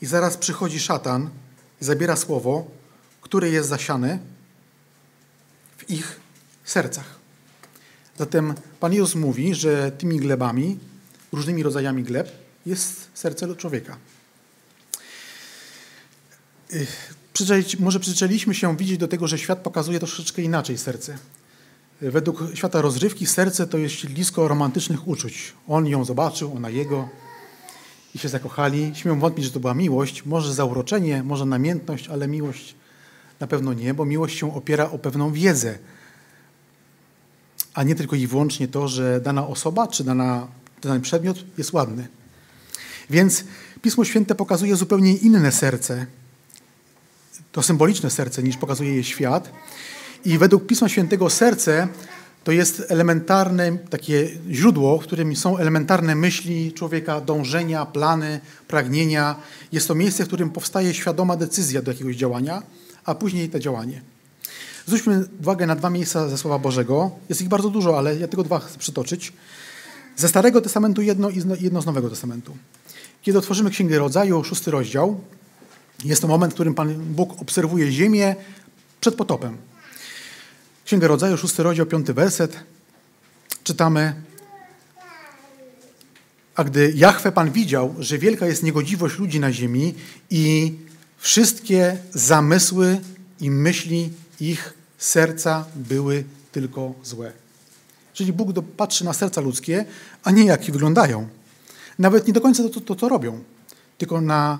[0.00, 1.30] i zaraz przychodzi szatan
[1.82, 2.66] i zabiera słowo,
[3.20, 4.18] które jest zasiane
[5.76, 6.20] w ich
[6.64, 7.16] sercach.
[8.18, 10.78] Zatem Pan Jezus mówi, że tymi glebami,
[11.32, 12.32] różnymi rodzajami gleb
[12.66, 13.96] jest serce człowieka
[17.78, 21.18] może przyzwyczailiśmy się widzieć do tego, że świat pokazuje troszeczkę inaczej serce.
[22.00, 25.52] Według świata rozrywki serce to jest siedlisko romantycznych uczuć.
[25.68, 27.08] On ją zobaczył, ona jego
[28.14, 28.92] i się zakochali.
[28.94, 32.74] Śmiem wątpić, że to była miłość, może zauroczenie, może namiętność, ale miłość
[33.40, 35.78] na pewno nie, bo miłość się opiera o pewną wiedzę,
[37.74, 40.48] a nie tylko i wyłącznie to, że dana osoba czy dana,
[40.82, 42.08] dany przedmiot jest ładny.
[43.10, 43.44] Więc
[43.82, 46.06] Pismo Święte pokazuje zupełnie inne serce,
[47.52, 49.52] to symboliczne serce, niż pokazuje je świat.
[50.24, 51.88] I według Pisma Świętego serce
[52.44, 59.36] to jest elementarne takie źródło, w którym są elementarne myśli człowieka, dążenia, plany, pragnienia.
[59.72, 62.62] Jest to miejsce, w którym powstaje świadoma decyzja do jakiegoś działania,
[63.04, 64.02] a później to działanie.
[64.86, 67.10] Zwróćmy uwagę na dwa miejsca ze Słowa Bożego.
[67.28, 69.32] Jest ich bardzo dużo, ale ja tylko dwa chcę przytoczyć.
[70.16, 72.56] Ze Starego Testamentu jedno i jedno z Nowego Testamentu.
[73.22, 75.20] Kiedy otworzymy Księgę Rodzaju, szósty rozdział,
[76.04, 78.36] jest to moment, w którym Pan Bóg obserwuje ziemię
[79.00, 79.56] przed potopem.
[80.84, 82.56] Księga Rodzaju, szósty rozdział, piąty werset.
[83.64, 84.14] Czytamy,
[86.54, 89.94] a gdy Jahwe Pan widział, że wielka jest niegodziwość ludzi na ziemi
[90.30, 90.74] i
[91.18, 93.00] wszystkie zamysły
[93.40, 97.45] i myśli ich serca były tylko złe.
[98.16, 99.84] Czyli Bóg patrzy na serca ludzkie,
[100.24, 101.28] a nie jak wyglądają.
[101.98, 103.44] Nawet nie do końca to, to, to robią,
[103.98, 104.58] tylko na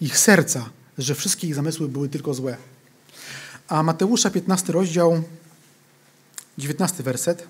[0.00, 2.56] ich serca, że wszystkie ich zamysły były tylko złe.
[3.68, 5.22] A Mateusza 15 rozdział,
[6.58, 7.48] 19 werset,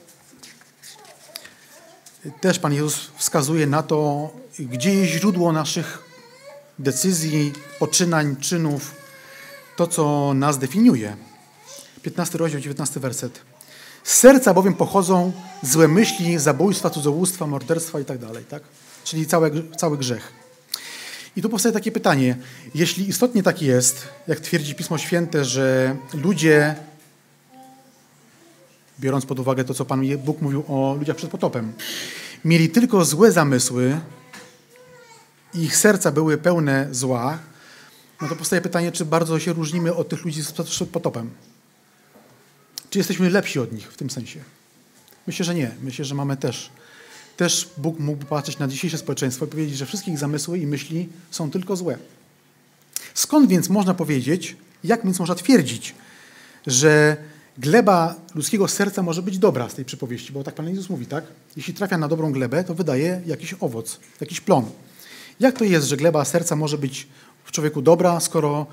[2.40, 6.02] też Pan Jezus wskazuje na to, gdzie jest źródło naszych
[6.78, 8.94] decyzji, poczynań, czynów,
[9.76, 11.16] to, co nas definiuje.
[12.02, 13.53] 15 rozdział, 19 werset.
[14.04, 18.62] Z serca bowiem pochodzą złe myśli, zabójstwa, cudzołóstwa, morderstwa i tak dalej, tak?
[19.04, 20.32] Czyli cały, cały grzech.
[21.36, 22.36] I tu powstaje takie pytanie,
[22.74, 26.74] jeśli istotnie tak jest, jak twierdzi Pismo Święte, że ludzie,
[29.00, 31.72] biorąc pod uwagę to, co Pan Bóg mówił o ludziach przed potopem,
[32.44, 34.00] mieli tylko złe zamysły,
[35.54, 37.38] ich serca były pełne zła,
[38.20, 41.30] no to powstaje pytanie, czy bardzo się różnimy od tych ludzi przed potopem.
[42.94, 44.40] Czy jesteśmy lepsi od nich w tym sensie?
[45.26, 45.70] Myślę, że nie.
[45.83, 46.70] Myślę, że mamy też.
[47.37, 51.50] Też Bóg mógł patrzeć na dzisiejsze społeczeństwo i powiedzieć, że wszystkich zamysły i myśli są
[51.50, 51.98] tylko złe.
[53.14, 55.94] Skąd więc można powiedzieć, jak więc można twierdzić,
[56.66, 57.16] że
[57.59, 60.33] gleba ludzkiego serca może być dobra z tej przypowieści?
[60.33, 61.24] Bo tak Pan Jezus mówi, tak?
[61.57, 64.70] Jeśli trafia na dobrą glebę, to wydaje jakiś owoc, jakiś plon.
[65.40, 67.07] Jak to jest, że gleba serca może być
[67.44, 68.66] w człowieku dobra, skoro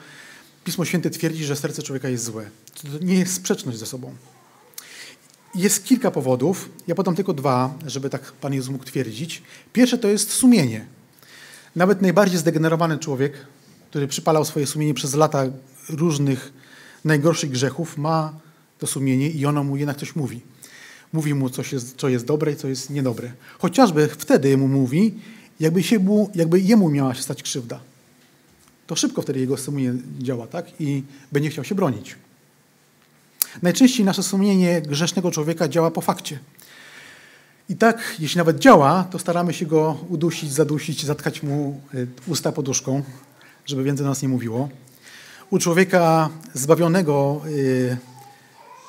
[0.63, 2.49] Pismo Święte twierdzi, że serce człowieka jest złe?
[2.81, 4.15] To nie jest sprzeczność ze sobą.
[5.55, 6.69] Jest kilka powodów.
[6.87, 9.43] Ja podam tylko dwa, żeby tak Pan Jezus mógł twierdzić.
[9.73, 10.85] Pierwsze to jest sumienie.
[11.75, 13.33] Nawet najbardziej zdegenerowany człowiek,
[13.89, 15.45] który przypalał swoje sumienie przez lata
[15.89, 16.53] różnych
[17.05, 18.33] najgorszych grzechów, ma
[18.79, 20.41] to sumienie i ono mu jednak coś mówi.
[21.13, 23.31] Mówi mu, coś jest, co jest dobre i co jest niedobre.
[23.59, 25.19] Chociażby wtedy mu mówi,
[25.59, 27.79] jakby, się mu, jakby jemu miała się stać krzywda.
[28.91, 30.65] To szybko wtedy jego sumienie działa, tak?
[30.79, 32.15] I będzie chciał się bronić.
[33.61, 36.39] Najczęściej nasze sumienie grzesznego człowieka działa po fakcie.
[37.69, 42.51] I tak, jeśli nawet działa, to staramy się go udusić, zadusić, zatkać mu y, usta
[42.51, 43.03] poduszką,
[43.65, 44.69] żeby więcej nas nie mówiło.
[45.49, 47.97] U człowieka zbawionego y,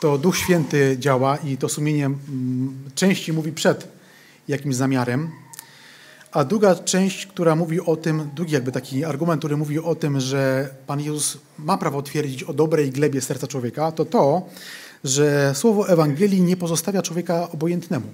[0.00, 3.88] to Duch Święty działa i to sumienie mm, częściej mówi przed
[4.48, 5.41] jakimś zamiarem.
[6.32, 10.20] A druga część, która mówi o tym, drugi jakby taki argument, który mówi o tym,
[10.20, 14.42] że Pan Jezus ma prawo twierdzić o dobrej glebie serca człowieka, to to,
[15.04, 18.06] że słowo Ewangelii nie pozostawia człowieka obojętnemu.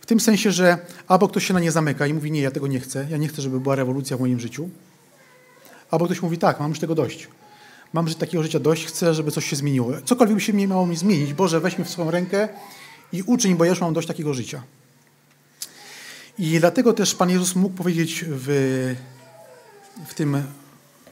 [0.00, 2.66] W tym sensie, że albo ktoś się na nie zamyka i mówi, nie, ja tego
[2.66, 4.68] nie chcę, ja nie chcę, żeby była rewolucja w moim życiu,
[5.90, 7.28] albo ktoś mówi, tak, mam już tego dość.
[7.92, 9.92] Mam już takiego życia dość, chcę, żeby coś się zmieniło.
[10.04, 12.48] Cokolwiek by się miało mi zmienić, Boże, weź mnie w swoją rękę
[13.12, 14.62] i uczyń, bo ja już mam dość takiego życia.
[16.40, 18.46] I dlatego też Pan Jezus mógł powiedzieć w,
[20.06, 20.42] w, tym,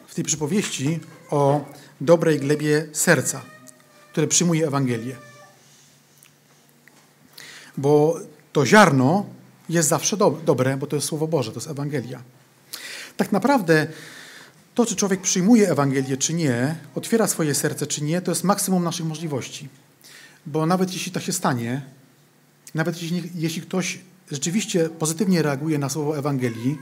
[0.07, 1.64] w tej przypowieści o
[2.01, 3.43] dobrej glebie serca,
[4.12, 5.17] które przyjmuje Ewangelię.
[7.77, 8.21] Bo
[8.53, 9.27] to ziarno
[9.69, 12.23] jest zawsze do, dobre, bo to jest Słowo Boże, to jest Ewangelia.
[13.17, 13.87] Tak naprawdę
[14.75, 18.85] to, czy człowiek przyjmuje Ewangelię, czy nie, otwiera swoje serce, czy nie, to jest maksimum
[18.85, 19.69] naszych możliwości.
[20.47, 21.83] Bo nawet jeśli tak się stanie,
[22.75, 23.99] nawet jeśli, jeśli ktoś
[24.31, 26.79] rzeczywiście pozytywnie reaguje na słowo Ewangelii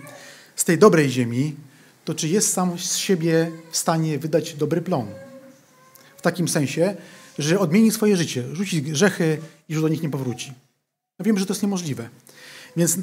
[0.57, 1.57] z tej dobrej ziemi,
[2.05, 5.07] to czy jest sam z siebie w stanie wydać dobry plon?
[6.17, 6.97] W takim sensie,
[7.39, 10.53] że odmieni swoje życie, rzuci grzechy i już do nich nie powróci.
[11.19, 12.09] No wiemy, że to jest niemożliwe.
[12.77, 12.99] Więc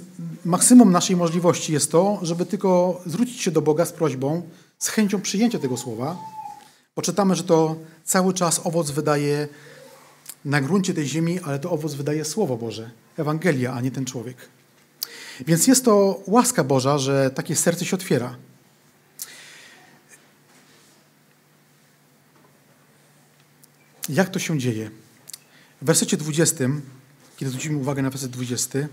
[0.45, 4.41] maksymum naszej możliwości jest to, żeby tylko zwrócić się do Boga z prośbą,
[4.79, 6.17] z chęcią przyjęcia tego słowa,
[6.95, 9.47] bo czytamy, że to cały czas owoc wydaje
[10.45, 14.38] na gruncie tej ziemi, ale to owoc wydaje Słowo Boże, Ewangelia, a nie ten człowiek.
[15.47, 18.36] Więc jest to łaska Boża, że takie serce się otwiera.
[24.10, 24.91] Jak to się dzieje?
[25.82, 26.56] W wersecie 20,
[27.38, 28.88] kiedy zwrócimy uwagę na werset 20 e,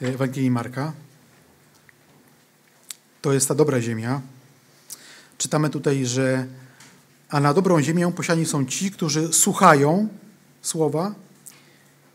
[0.00, 0.92] Ewangelii Marka,
[3.22, 4.20] to jest ta dobra ziemia.
[5.38, 6.46] Czytamy tutaj, że
[7.28, 10.08] a na dobrą ziemię posiani są ci, którzy słuchają
[10.62, 11.14] słowa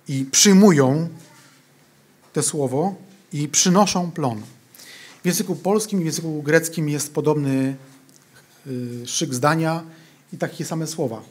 [0.07, 1.09] i przyjmują
[2.33, 2.95] te słowo
[3.33, 4.41] i przynoszą plon.
[5.23, 7.75] W języku polskim i w języku greckim jest podobny
[8.67, 9.83] y, szyk zdania
[10.33, 11.21] i takie same słowa.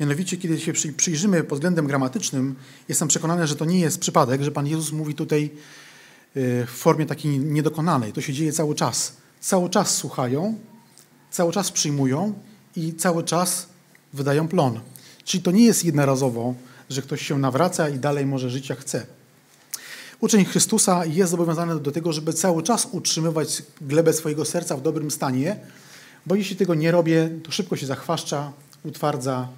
[0.00, 2.54] Mianowicie, kiedy się przyjrzymy pod względem gramatycznym,
[2.88, 5.50] jestem przekonany, że to nie jest przypadek, że Pan Jezus mówi tutaj
[6.36, 8.12] y, w formie takiej niedokonanej.
[8.12, 9.12] To się dzieje cały czas.
[9.40, 10.58] Cały czas słuchają,
[11.30, 12.34] cały czas przyjmują
[12.76, 13.66] i cały czas
[14.12, 14.80] wydają plon.
[15.24, 16.54] Czyli to nie jest jednorazowo,
[16.90, 19.06] że ktoś się nawraca i dalej może żyć jak chce.
[20.20, 25.10] Uczeń Chrystusa jest zobowiązany do tego, żeby cały czas utrzymywać glebę swojego serca w dobrym
[25.10, 25.56] stanie,
[26.26, 28.52] bo jeśli tego nie robię, to szybko się zachwaszcza,
[28.84, 29.48] utwardza,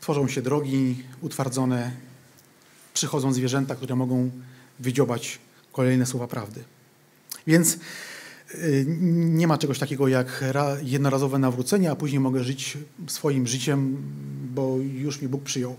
[0.00, 1.90] tworzą się drogi utwardzone,
[2.94, 4.30] przychodzą zwierzęta, które mogą
[4.80, 5.38] wydziobać
[5.72, 6.64] kolejne słowa prawdy.
[7.46, 7.78] Więc
[8.54, 10.44] y, nie ma czegoś takiego jak
[10.82, 13.96] jednorazowe nawrócenie, a później mogę żyć swoim życiem,
[14.54, 15.76] bo już mi Bóg przyjął.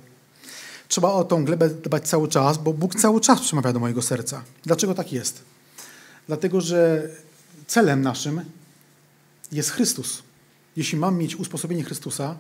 [0.93, 4.43] Trzeba o tą glebę dbać cały czas, bo Bóg cały czas przemawia do mojego serca.
[4.63, 5.41] Dlaczego tak jest?
[6.27, 7.09] Dlatego, że
[7.67, 8.41] celem naszym
[9.51, 10.23] jest Chrystus.
[10.77, 12.37] Jeśli mam mieć usposobienie Chrystusa,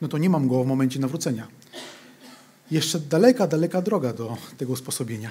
[0.00, 1.46] no to nie mam go w momencie nawrócenia.
[2.70, 5.30] Jeszcze daleka, daleka droga do tego usposobienia.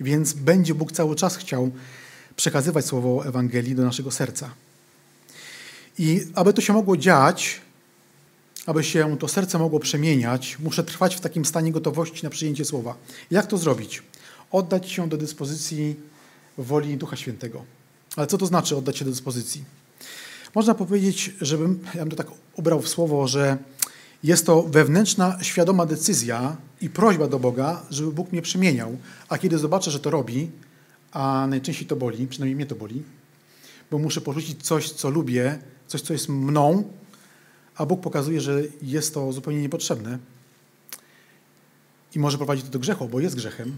[0.00, 1.70] Więc będzie Bóg cały czas chciał
[2.36, 4.50] przekazywać słowo Ewangelii do naszego serca.
[5.98, 7.60] I aby to się mogło dziać,
[8.66, 12.94] aby się to serce mogło przemieniać, muszę trwać w takim stanie gotowości na przyjęcie słowa.
[13.30, 14.02] Jak to zrobić?
[14.50, 15.96] Oddać się do dyspozycji
[16.58, 17.64] woli Ducha Świętego.
[18.16, 19.64] Ale co to znaczy oddać się do dyspozycji?
[20.54, 23.58] Można powiedzieć, żebym, ja bym to tak ubrał w słowo, że
[24.22, 28.96] jest to wewnętrzna, świadoma decyzja i prośba do Boga, żeby Bóg mnie przemieniał.
[29.28, 30.50] A kiedy zobaczę, że to robi,
[31.12, 33.02] a najczęściej to boli, przynajmniej mnie to boli,
[33.90, 36.84] bo muszę porzucić coś, co lubię, coś, co jest mną,
[37.76, 40.18] a Bóg pokazuje, że jest to zupełnie niepotrzebne
[42.14, 43.76] i może prowadzić to do grzechu, bo jest grzechem.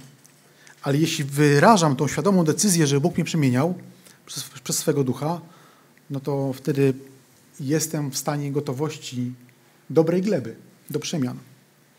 [0.83, 3.75] Ale jeśli wyrażam tą świadomą decyzję, że Bóg mnie przemieniał
[4.27, 5.41] przez, przez swego ducha,
[6.11, 6.95] no to wtedy
[7.61, 9.33] jestem w stanie gotowości
[9.91, 10.57] dobrej gleby
[10.91, 11.39] do przemian,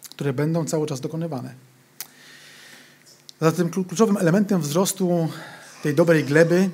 [0.10, 1.54] które będą cały czas dokonywane.
[3.42, 5.30] Zatem kluczowym elementem wzrostu
[5.84, 6.70] tej dobrej gleby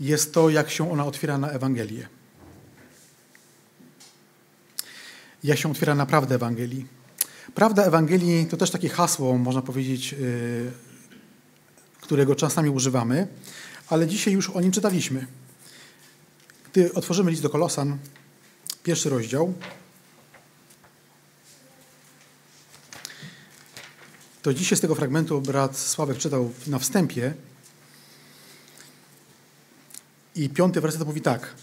[0.00, 2.08] jest to, jak się ona otwiera na Ewangelię.
[5.44, 6.86] Jak się otwiera naprawdę Ewangelii.
[7.54, 10.72] Prawda Ewangelii to też takie hasło, można powiedzieć, yy,
[12.00, 13.28] którego czasami używamy,
[13.88, 15.26] ale dzisiaj już o nim czytaliśmy.
[16.72, 17.98] Gdy otworzymy list do Kolosan,
[18.82, 19.54] pierwszy rozdział,
[24.42, 27.34] to dzisiaj z tego fragmentu brat Sławek czytał na wstępie
[30.34, 31.54] i piąty werset mówi tak.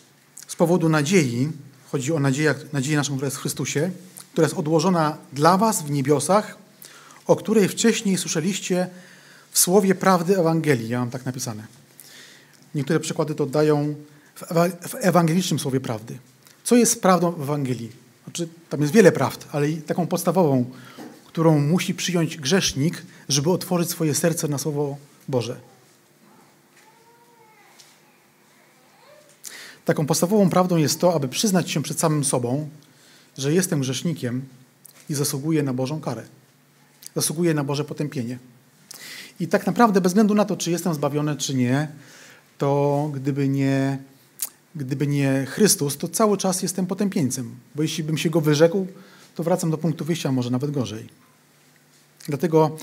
[0.47, 1.51] Z powodu nadziei,
[1.91, 3.91] chodzi o nadzieję, nadzieję naszą, która jest w Chrystusie,
[4.31, 6.57] która jest odłożona dla was w niebiosach,
[7.27, 8.87] o której wcześniej słyszeliście
[9.51, 10.89] w słowie prawdy Ewangelii.
[10.89, 11.63] Ja mam tak napisane.
[12.75, 13.95] Niektóre przykłady to dają
[14.87, 16.17] w ewangelicznym słowie prawdy.
[16.63, 17.91] Co jest prawdą w Ewangelii?
[18.23, 20.65] Znaczy, tam jest wiele prawd, ale taką podstawową,
[21.27, 25.68] którą musi przyjąć grzesznik, żeby otworzyć swoje serce na Słowo Boże.
[29.89, 32.69] Taką podstawową prawdą jest to, aby przyznać się przed samym sobą,
[33.37, 34.41] że jestem grzesznikiem
[35.09, 36.23] i zasługuję na Bożą karę.
[37.15, 38.39] Zasługuję na Boże potępienie.
[39.39, 41.87] I tak naprawdę, bez względu na to, czy jestem zbawiony, czy nie,
[42.57, 43.97] to gdyby nie,
[44.75, 47.55] gdyby nie Chrystus, to cały czas jestem potępieńcem.
[47.75, 48.87] Bo jeśli bym się go wyrzekł,
[49.35, 51.09] to wracam do punktu wyjścia, może nawet gorzej.
[52.27, 52.77] Dlatego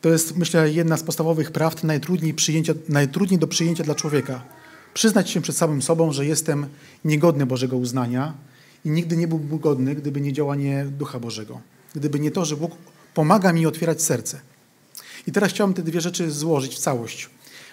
[0.00, 2.34] to jest, myślę, jedna z podstawowych prawd najtrudniej,
[2.88, 4.42] najtrudniej do przyjęcia dla człowieka.
[4.96, 6.66] Przyznać się przed samym sobą, że jestem
[7.04, 8.34] niegodny Bożego uznania
[8.84, 11.60] i nigdy nie byłbym godny, gdyby nie działanie Ducha Bożego.
[11.94, 12.72] Gdyby nie to, że Bóg
[13.14, 14.40] pomaga mi otwierać serce.
[15.26, 17.30] I teraz chciałbym te dwie rzeczy złożyć w całość.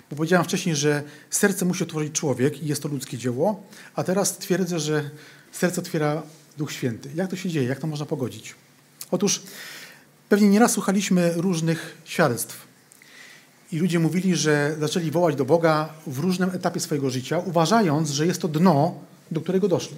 [0.10, 3.64] Bo powiedziałem wcześniej, że serce musi otworzyć człowiek i jest to ludzkie dzieło,
[3.96, 5.10] a teraz twierdzę, że
[5.52, 6.24] serce otwiera
[6.58, 7.10] Duch Święty.
[7.16, 7.68] Jak to się dzieje?
[7.68, 8.56] Jak to można pogodzić?
[9.12, 9.42] Otóż
[10.30, 12.63] pewnie nieraz słuchaliśmy różnych świadectw.
[13.74, 18.26] I ludzie mówili, że zaczęli wołać do Boga w różnym etapie swojego życia, uważając, że
[18.26, 18.96] jest to dno,
[19.32, 19.98] do którego doszli.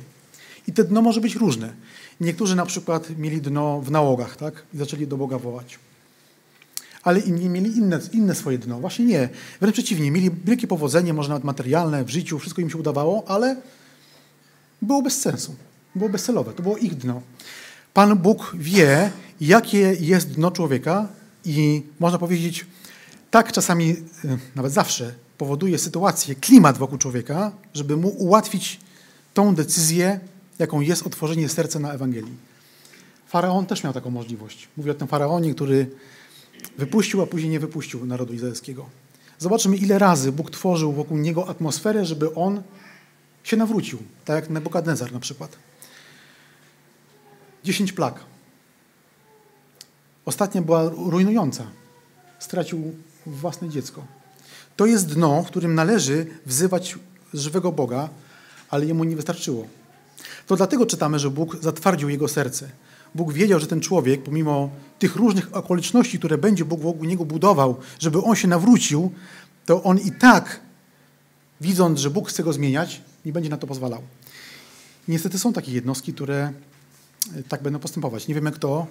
[0.68, 1.74] I te dno może być różne.
[2.22, 4.64] Niektórzy na przykład mieli dno w nałogach, tak?
[4.74, 5.80] I zaczęli do Boga wołać.
[7.04, 8.80] Ale inni mieli inne, inne swoje dno.
[8.80, 9.30] Właśnie nie.
[9.60, 13.56] Wręcz przeciwnie, mieli wielkie powodzenie, może nawet materialne w życiu, wszystko im się udawało, ale
[14.82, 15.56] było bez sensu.
[15.96, 16.54] Było bezcelowe.
[16.54, 17.22] To było ich dno.
[17.94, 19.12] Pan Bóg wie,
[19.42, 21.08] jakie jest dno człowieka
[21.46, 22.66] i można powiedzieć,
[23.36, 23.90] tak czasami,
[24.26, 28.80] e, nawet zawsze, powoduje sytuację, klimat wokół człowieka, żeby mu ułatwić
[29.34, 30.20] tą decyzję,
[30.60, 32.38] jaką jest otworzenie serca na Ewangelii.
[33.28, 34.68] Faraon też miał taką możliwość.
[34.78, 35.90] Mówię o tym faraonie, który
[36.78, 38.90] wypuścił, a później nie wypuścił narodu izraelskiego.
[39.40, 42.62] Zobaczmy, ile razy Bóg tworzył wokół niego atmosferę, żeby on
[43.44, 45.58] się nawrócił, tak jak Nebukadnezar na przykład.
[47.64, 48.20] Dziesięć plag.
[50.26, 51.68] Ostatnia była rujnująca.
[52.40, 52.94] Stracił
[53.26, 54.06] własne dziecko.
[54.76, 56.96] To jest dno, w którym należy wzywać
[57.34, 58.10] żywego Boga,
[58.70, 59.68] ale jemu nie wystarczyło.
[60.48, 62.70] To dlatego czytamy, że Bóg zatwardził jego serce.
[63.16, 64.70] Bóg wiedział, że ten człowiek, pomimo
[65.00, 69.12] tych różnych okoliczności, które będzie Bóg wokół niego budował, żeby on się nawrócił,
[69.66, 70.60] to on i tak,
[71.62, 74.02] widząc, że Bóg chce go zmieniać, nie będzie na to pozwalał.
[75.08, 76.54] Niestety są takie jednostki, które
[77.50, 78.28] tak będą postępować.
[78.28, 78.88] Nie wiemy kto.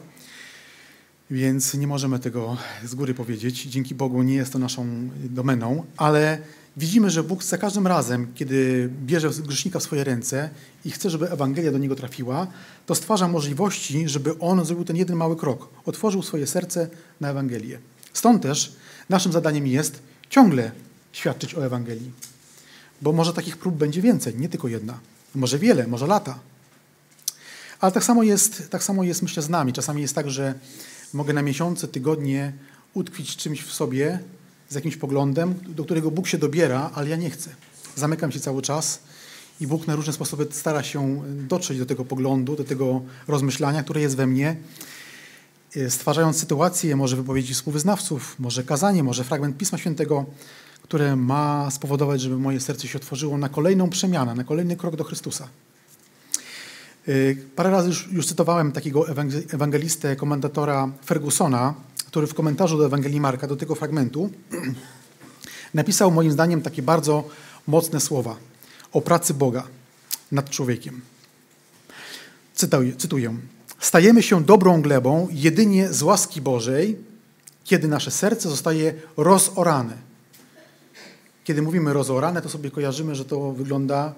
[1.31, 3.63] Więc nie możemy tego z góry powiedzieć.
[3.63, 4.87] Dzięki Bogu nie jest to naszą
[5.25, 6.39] domeną, ale
[6.77, 10.51] widzimy, że Bóg za każdym razem, kiedy bierze grzesznika w swoje ręce
[10.85, 12.47] i chce, żeby Ewangelia do niego trafiła,
[12.87, 15.69] to stwarza możliwości, żeby on zrobił ten jeden mały krok.
[15.87, 16.89] Otworzył swoje serce
[17.21, 17.79] na Ewangelię.
[18.13, 18.77] Stąd też
[19.09, 20.71] naszym zadaniem jest ciągle
[21.13, 22.11] świadczyć o Ewangelii.
[23.03, 24.99] Bo może takich prób będzie więcej, nie tylko jedna.
[25.35, 26.39] Może wiele, może lata.
[27.81, 29.73] Ale tak samo jest, tak samo jest myślę z nami.
[29.73, 30.55] Czasami jest tak, że
[31.15, 32.53] mogę na miesiące, tygodnie
[32.95, 34.19] utkwić czymś w sobie,
[34.69, 37.51] z jakimś poglądem, do którego Bóg się dobiera, ale ja nie chcę.
[37.97, 39.01] Zamykam się cały czas
[39.61, 44.01] i Bóg na różne sposoby stara się dotrzeć do tego poglądu, do tego rozmyślania, które
[44.01, 44.57] jest we mnie,
[45.89, 50.25] stwarzając sytuację, może wypowiedzi współwyznawców, może kazanie, może fragment Pisma Świętego,
[50.83, 55.05] które ma spowodować, żeby moje serce się otworzyło na kolejną przemianę, na kolejny krok do
[55.05, 55.49] Chrystusa.
[57.09, 59.07] Y, parę razy już, już cytowałem takiego
[59.53, 61.75] ewangelistę, komendatora Fergusona,
[62.07, 64.31] który w komentarzu do Ewangelii Marka, do tego fragmentu,
[65.75, 67.25] napisał moim zdaniem takie bardzo
[67.67, 68.37] mocne słowa
[68.93, 69.63] o pracy Boga
[70.33, 71.01] nad człowiekiem.
[72.55, 73.37] Cytuję, cytuję.
[73.81, 76.99] Stajemy się dobrą glebą jedynie z łaski Bożej,
[77.65, 79.97] kiedy nasze serce zostaje rozorane.
[81.45, 84.15] Kiedy mówimy rozorane, to sobie kojarzymy, że to wygląda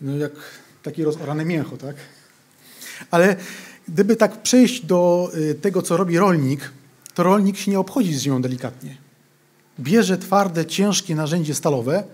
[0.00, 0.32] no jak
[0.86, 1.96] takie rozorane mięcho, tak?
[3.10, 3.36] Ale
[3.88, 6.70] gdyby tak przejść do y, tego, co robi rolnik,
[7.14, 8.96] to rolnik się nie obchodzi z ziemią delikatnie.
[9.80, 12.04] Bierze twarde, ciężkie narzędzie stalowe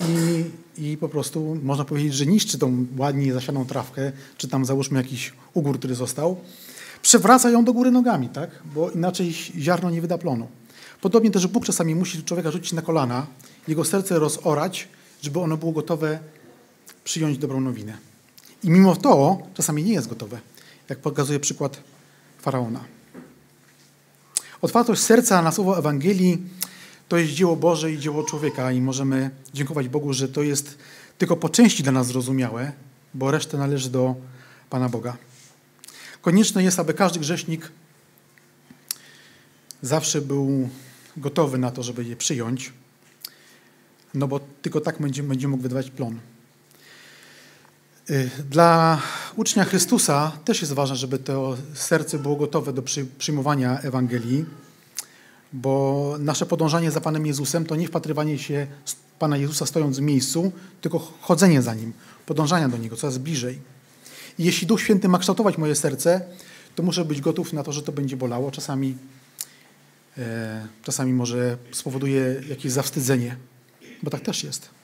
[0.00, 0.44] i,
[0.78, 5.32] i po prostu można powiedzieć, że niszczy tą ładnie zasianą trawkę, czy tam załóżmy jakiś
[5.54, 6.36] ugór, który został.
[7.02, 8.50] Przewraca ją do góry nogami, tak?
[8.74, 10.48] bo inaczej ziarno nie wyda plonu.
[11.00, 13.26] Podobnie też Bóg czasami musi człowieka rzucić na kolana,
[13.68, 14.88] jego serce rozorać,
[15.22, 16.18] żeby ono było gotowe
[17.10, 17.98] przyjąć dobrą nowinę.
[18.62, 20.40] I mimo to czasami nie jest gotowe,
[20.88, 21.82] jak pokazuje przykład
[22.38, 22.84] faraona.
[24.62, 26.42] Otwartość serca na słowo Ewangelii
[27.08, 30.78] to jest dzieło Boże i dzieło człowieka i możemy dziękować Bogu, że to jest
[31.18, 32.72] tylko po części dla nas zrozumiałe,
[33.14, 34.14] bo resztę należy do
[34.70, 35.16] Pana Boga.
[36.22, 37.72] Konieczne jest, aby każdy grzesznik
[39.82, 40.68] zawsze był
[41.16, 42.72] gotowy na to, żeby je przyjąć,
[44.14, 46.20] no bo tylko tak będzie, będzie mógł wydawać plon.
[48.10, 49.02] Y, dla
[49.36, 52.82] ucznia Chrystusa też jest ważne, żeby to serce było gotowe do
[53.18, 54.44] przyjmowania Ewangelii,
[55.52, 58.66] bo nasze podążanie za Panem Jezusem to nie wpatrywanie się
[59.18, 61.92] Pana Jezusa stojąc w miejscu, tylko chodzenie za Nim,
[62.26, 63.58] podążania do Niego coraz bliżej.
[64.38, 66.20] I jeśli Duch Święty ma kształtować moje serce,
[66.74, 68.50] to muszę być gotów na to, że to będzie bolało.
[68.50, 68.96] Czasami,
[70.18, 73.36] e, czasami może spowoduje jakieś zawstydzenie,
[74.02, 74.79] bo tak też jest.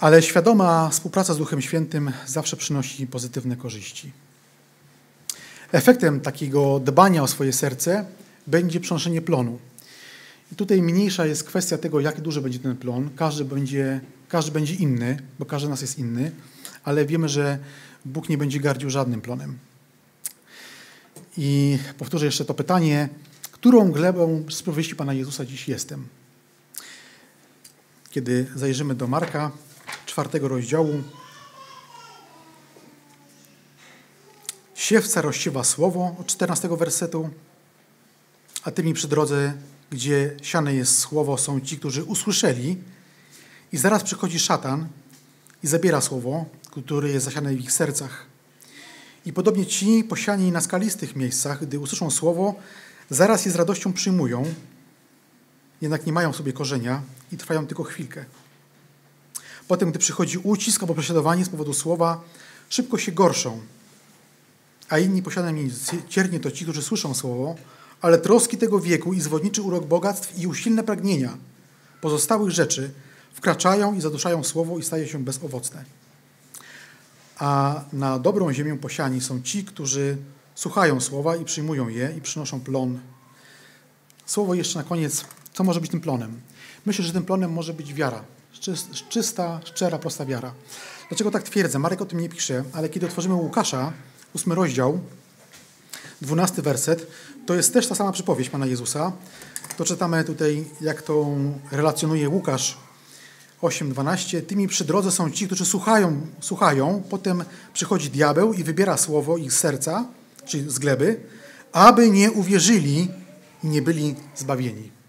[0.00, 4.12] Ale świadoma współpraca z Duchem Świętym zawsze przynosi pozytywne korzyści.
[5.72, 8.04] Efektem takiego dbania o swoje serce
[8.46, 9.58] będzie przenoszenie plonu.
[10.52, 13.10] I tutaj mniejsza jest kwestia tego, jak duży będzie ten plon.
[13.16, 16.32] Każdy będzie, każdy będzie inny, bo każdy nas jest inny,
[16.84, 17.58] ale wiemy, że
[18.04, 19.58] Bóg nie będzie gardził żadnym plonem.
[21.36, 23.08] I powtórzę jeszcze to pytanie,
[23.52, 26.06] którą glebą z powieści Pana Jezusa dziś jestem?
[28.10, 29.50] Kiedy zajrzymy do Marka,
[30.06, 31.02] czwartego rozdziału.
[34.74, 37.30] Siewca rozsiewa słowo od 14 wersetu,
[38.62, 39.52] a tymi przy drodze,
[39.90, 42.76] gdzie siane jest słowo, są ci, którzy usłyszeli
[43.72, 44.88] i zaraz przychodzi szatan
[45.62, 48.26] i zabiera słowo, które jest zasiane w ich sercach.
[49.26, 52.54] I podobnie ci posiani na skalistych miejscach, gdy usłyszą słowo,
[53.10, 54.54] zaraz je z radością przyjmują,
[55.80, 58.24] jednak nie mają w sobie korzenia i trwają tylko chwilkę.
[59.70, 62.20] Potem, gdy przychodzi ucisk albo prześladowanie z powodu słowa,
[62.68, 63.60] szybko się gorszą.
[64.88, 65.56] A inni posiadają
[66.08, 67.54] ciernie to ci, którzy słyszą słowo,
[68.00, 71.36] ale troski tego wieku i zwodniczy urok bogactw i usilne pragnienia
[72.00, 72.90] pozostałych rzeczy
[73.32, 75.84] wkraczają i zaduszają słowo i staje się bezowocne.
[77.38, 80.16] A na dobrą ziemię posiani są ci, którzy
[80.54, 83.00] słuchają słowa i przyjmują je i przynoszą plon.
[84.26, 86.40] Słowo jeszcze na koniec, co może być tym plonem?
[86.86, 88.24] Myślę, że tym plonem może być wiara
[89.08, 90.52] czysta, szczera, prosta wiara.
[91.08, 91.78] Dlaczego tak twierdzę?
[91.78, 93.92] Marek o tym nie pisze, ale kiedy otworzymy Łukasza,
[94.34, 95.00] ósmy rozdział,
[96.20, 97.06] dwunasty werset,
[97.46, 99.12] to jest też ta sama przypowieść Pana Jezusa.
[99.76, 101.26] To czytamy tutaj, jak to
[101.70, 102.78] relacjonuje Łukasz
[103.62, 104.42] 8:12.
[104.42, 109.52] Tymi przy drodze są ci, którzy słuchają, słuchają, potem przychodzi diabeł i wybiera słowo ich
[109.52, 110.04] serca,
[110.46, 111.20] czyli z gleby,
[111.72, 113.08] aby nie uwierzyli
[113.64, 114.99] i nie byli zbawieni.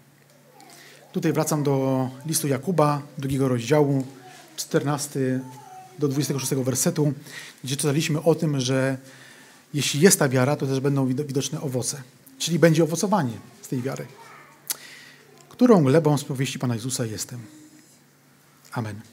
[1.12, 4.04] Tutaj wracam do listu Jakuba, drugiego rozdziału,
[4.56, 5.40] 14
[5.98, 7.12] do 26 wersetu,
[7.64, 8.98] gdzie czytaliśmy o tym, że
[9.74, 12.02] jeśli jest ta wiara, to też będą widoczne owoce.
[12.38, 13.32] Czyli będzie owocowanie
[13.62, 14.06] z tej wiary.
[15.48, 17.40] Którą glebą z powieści Pana Jezusa jestem?
[18.72, 19.11] Amen.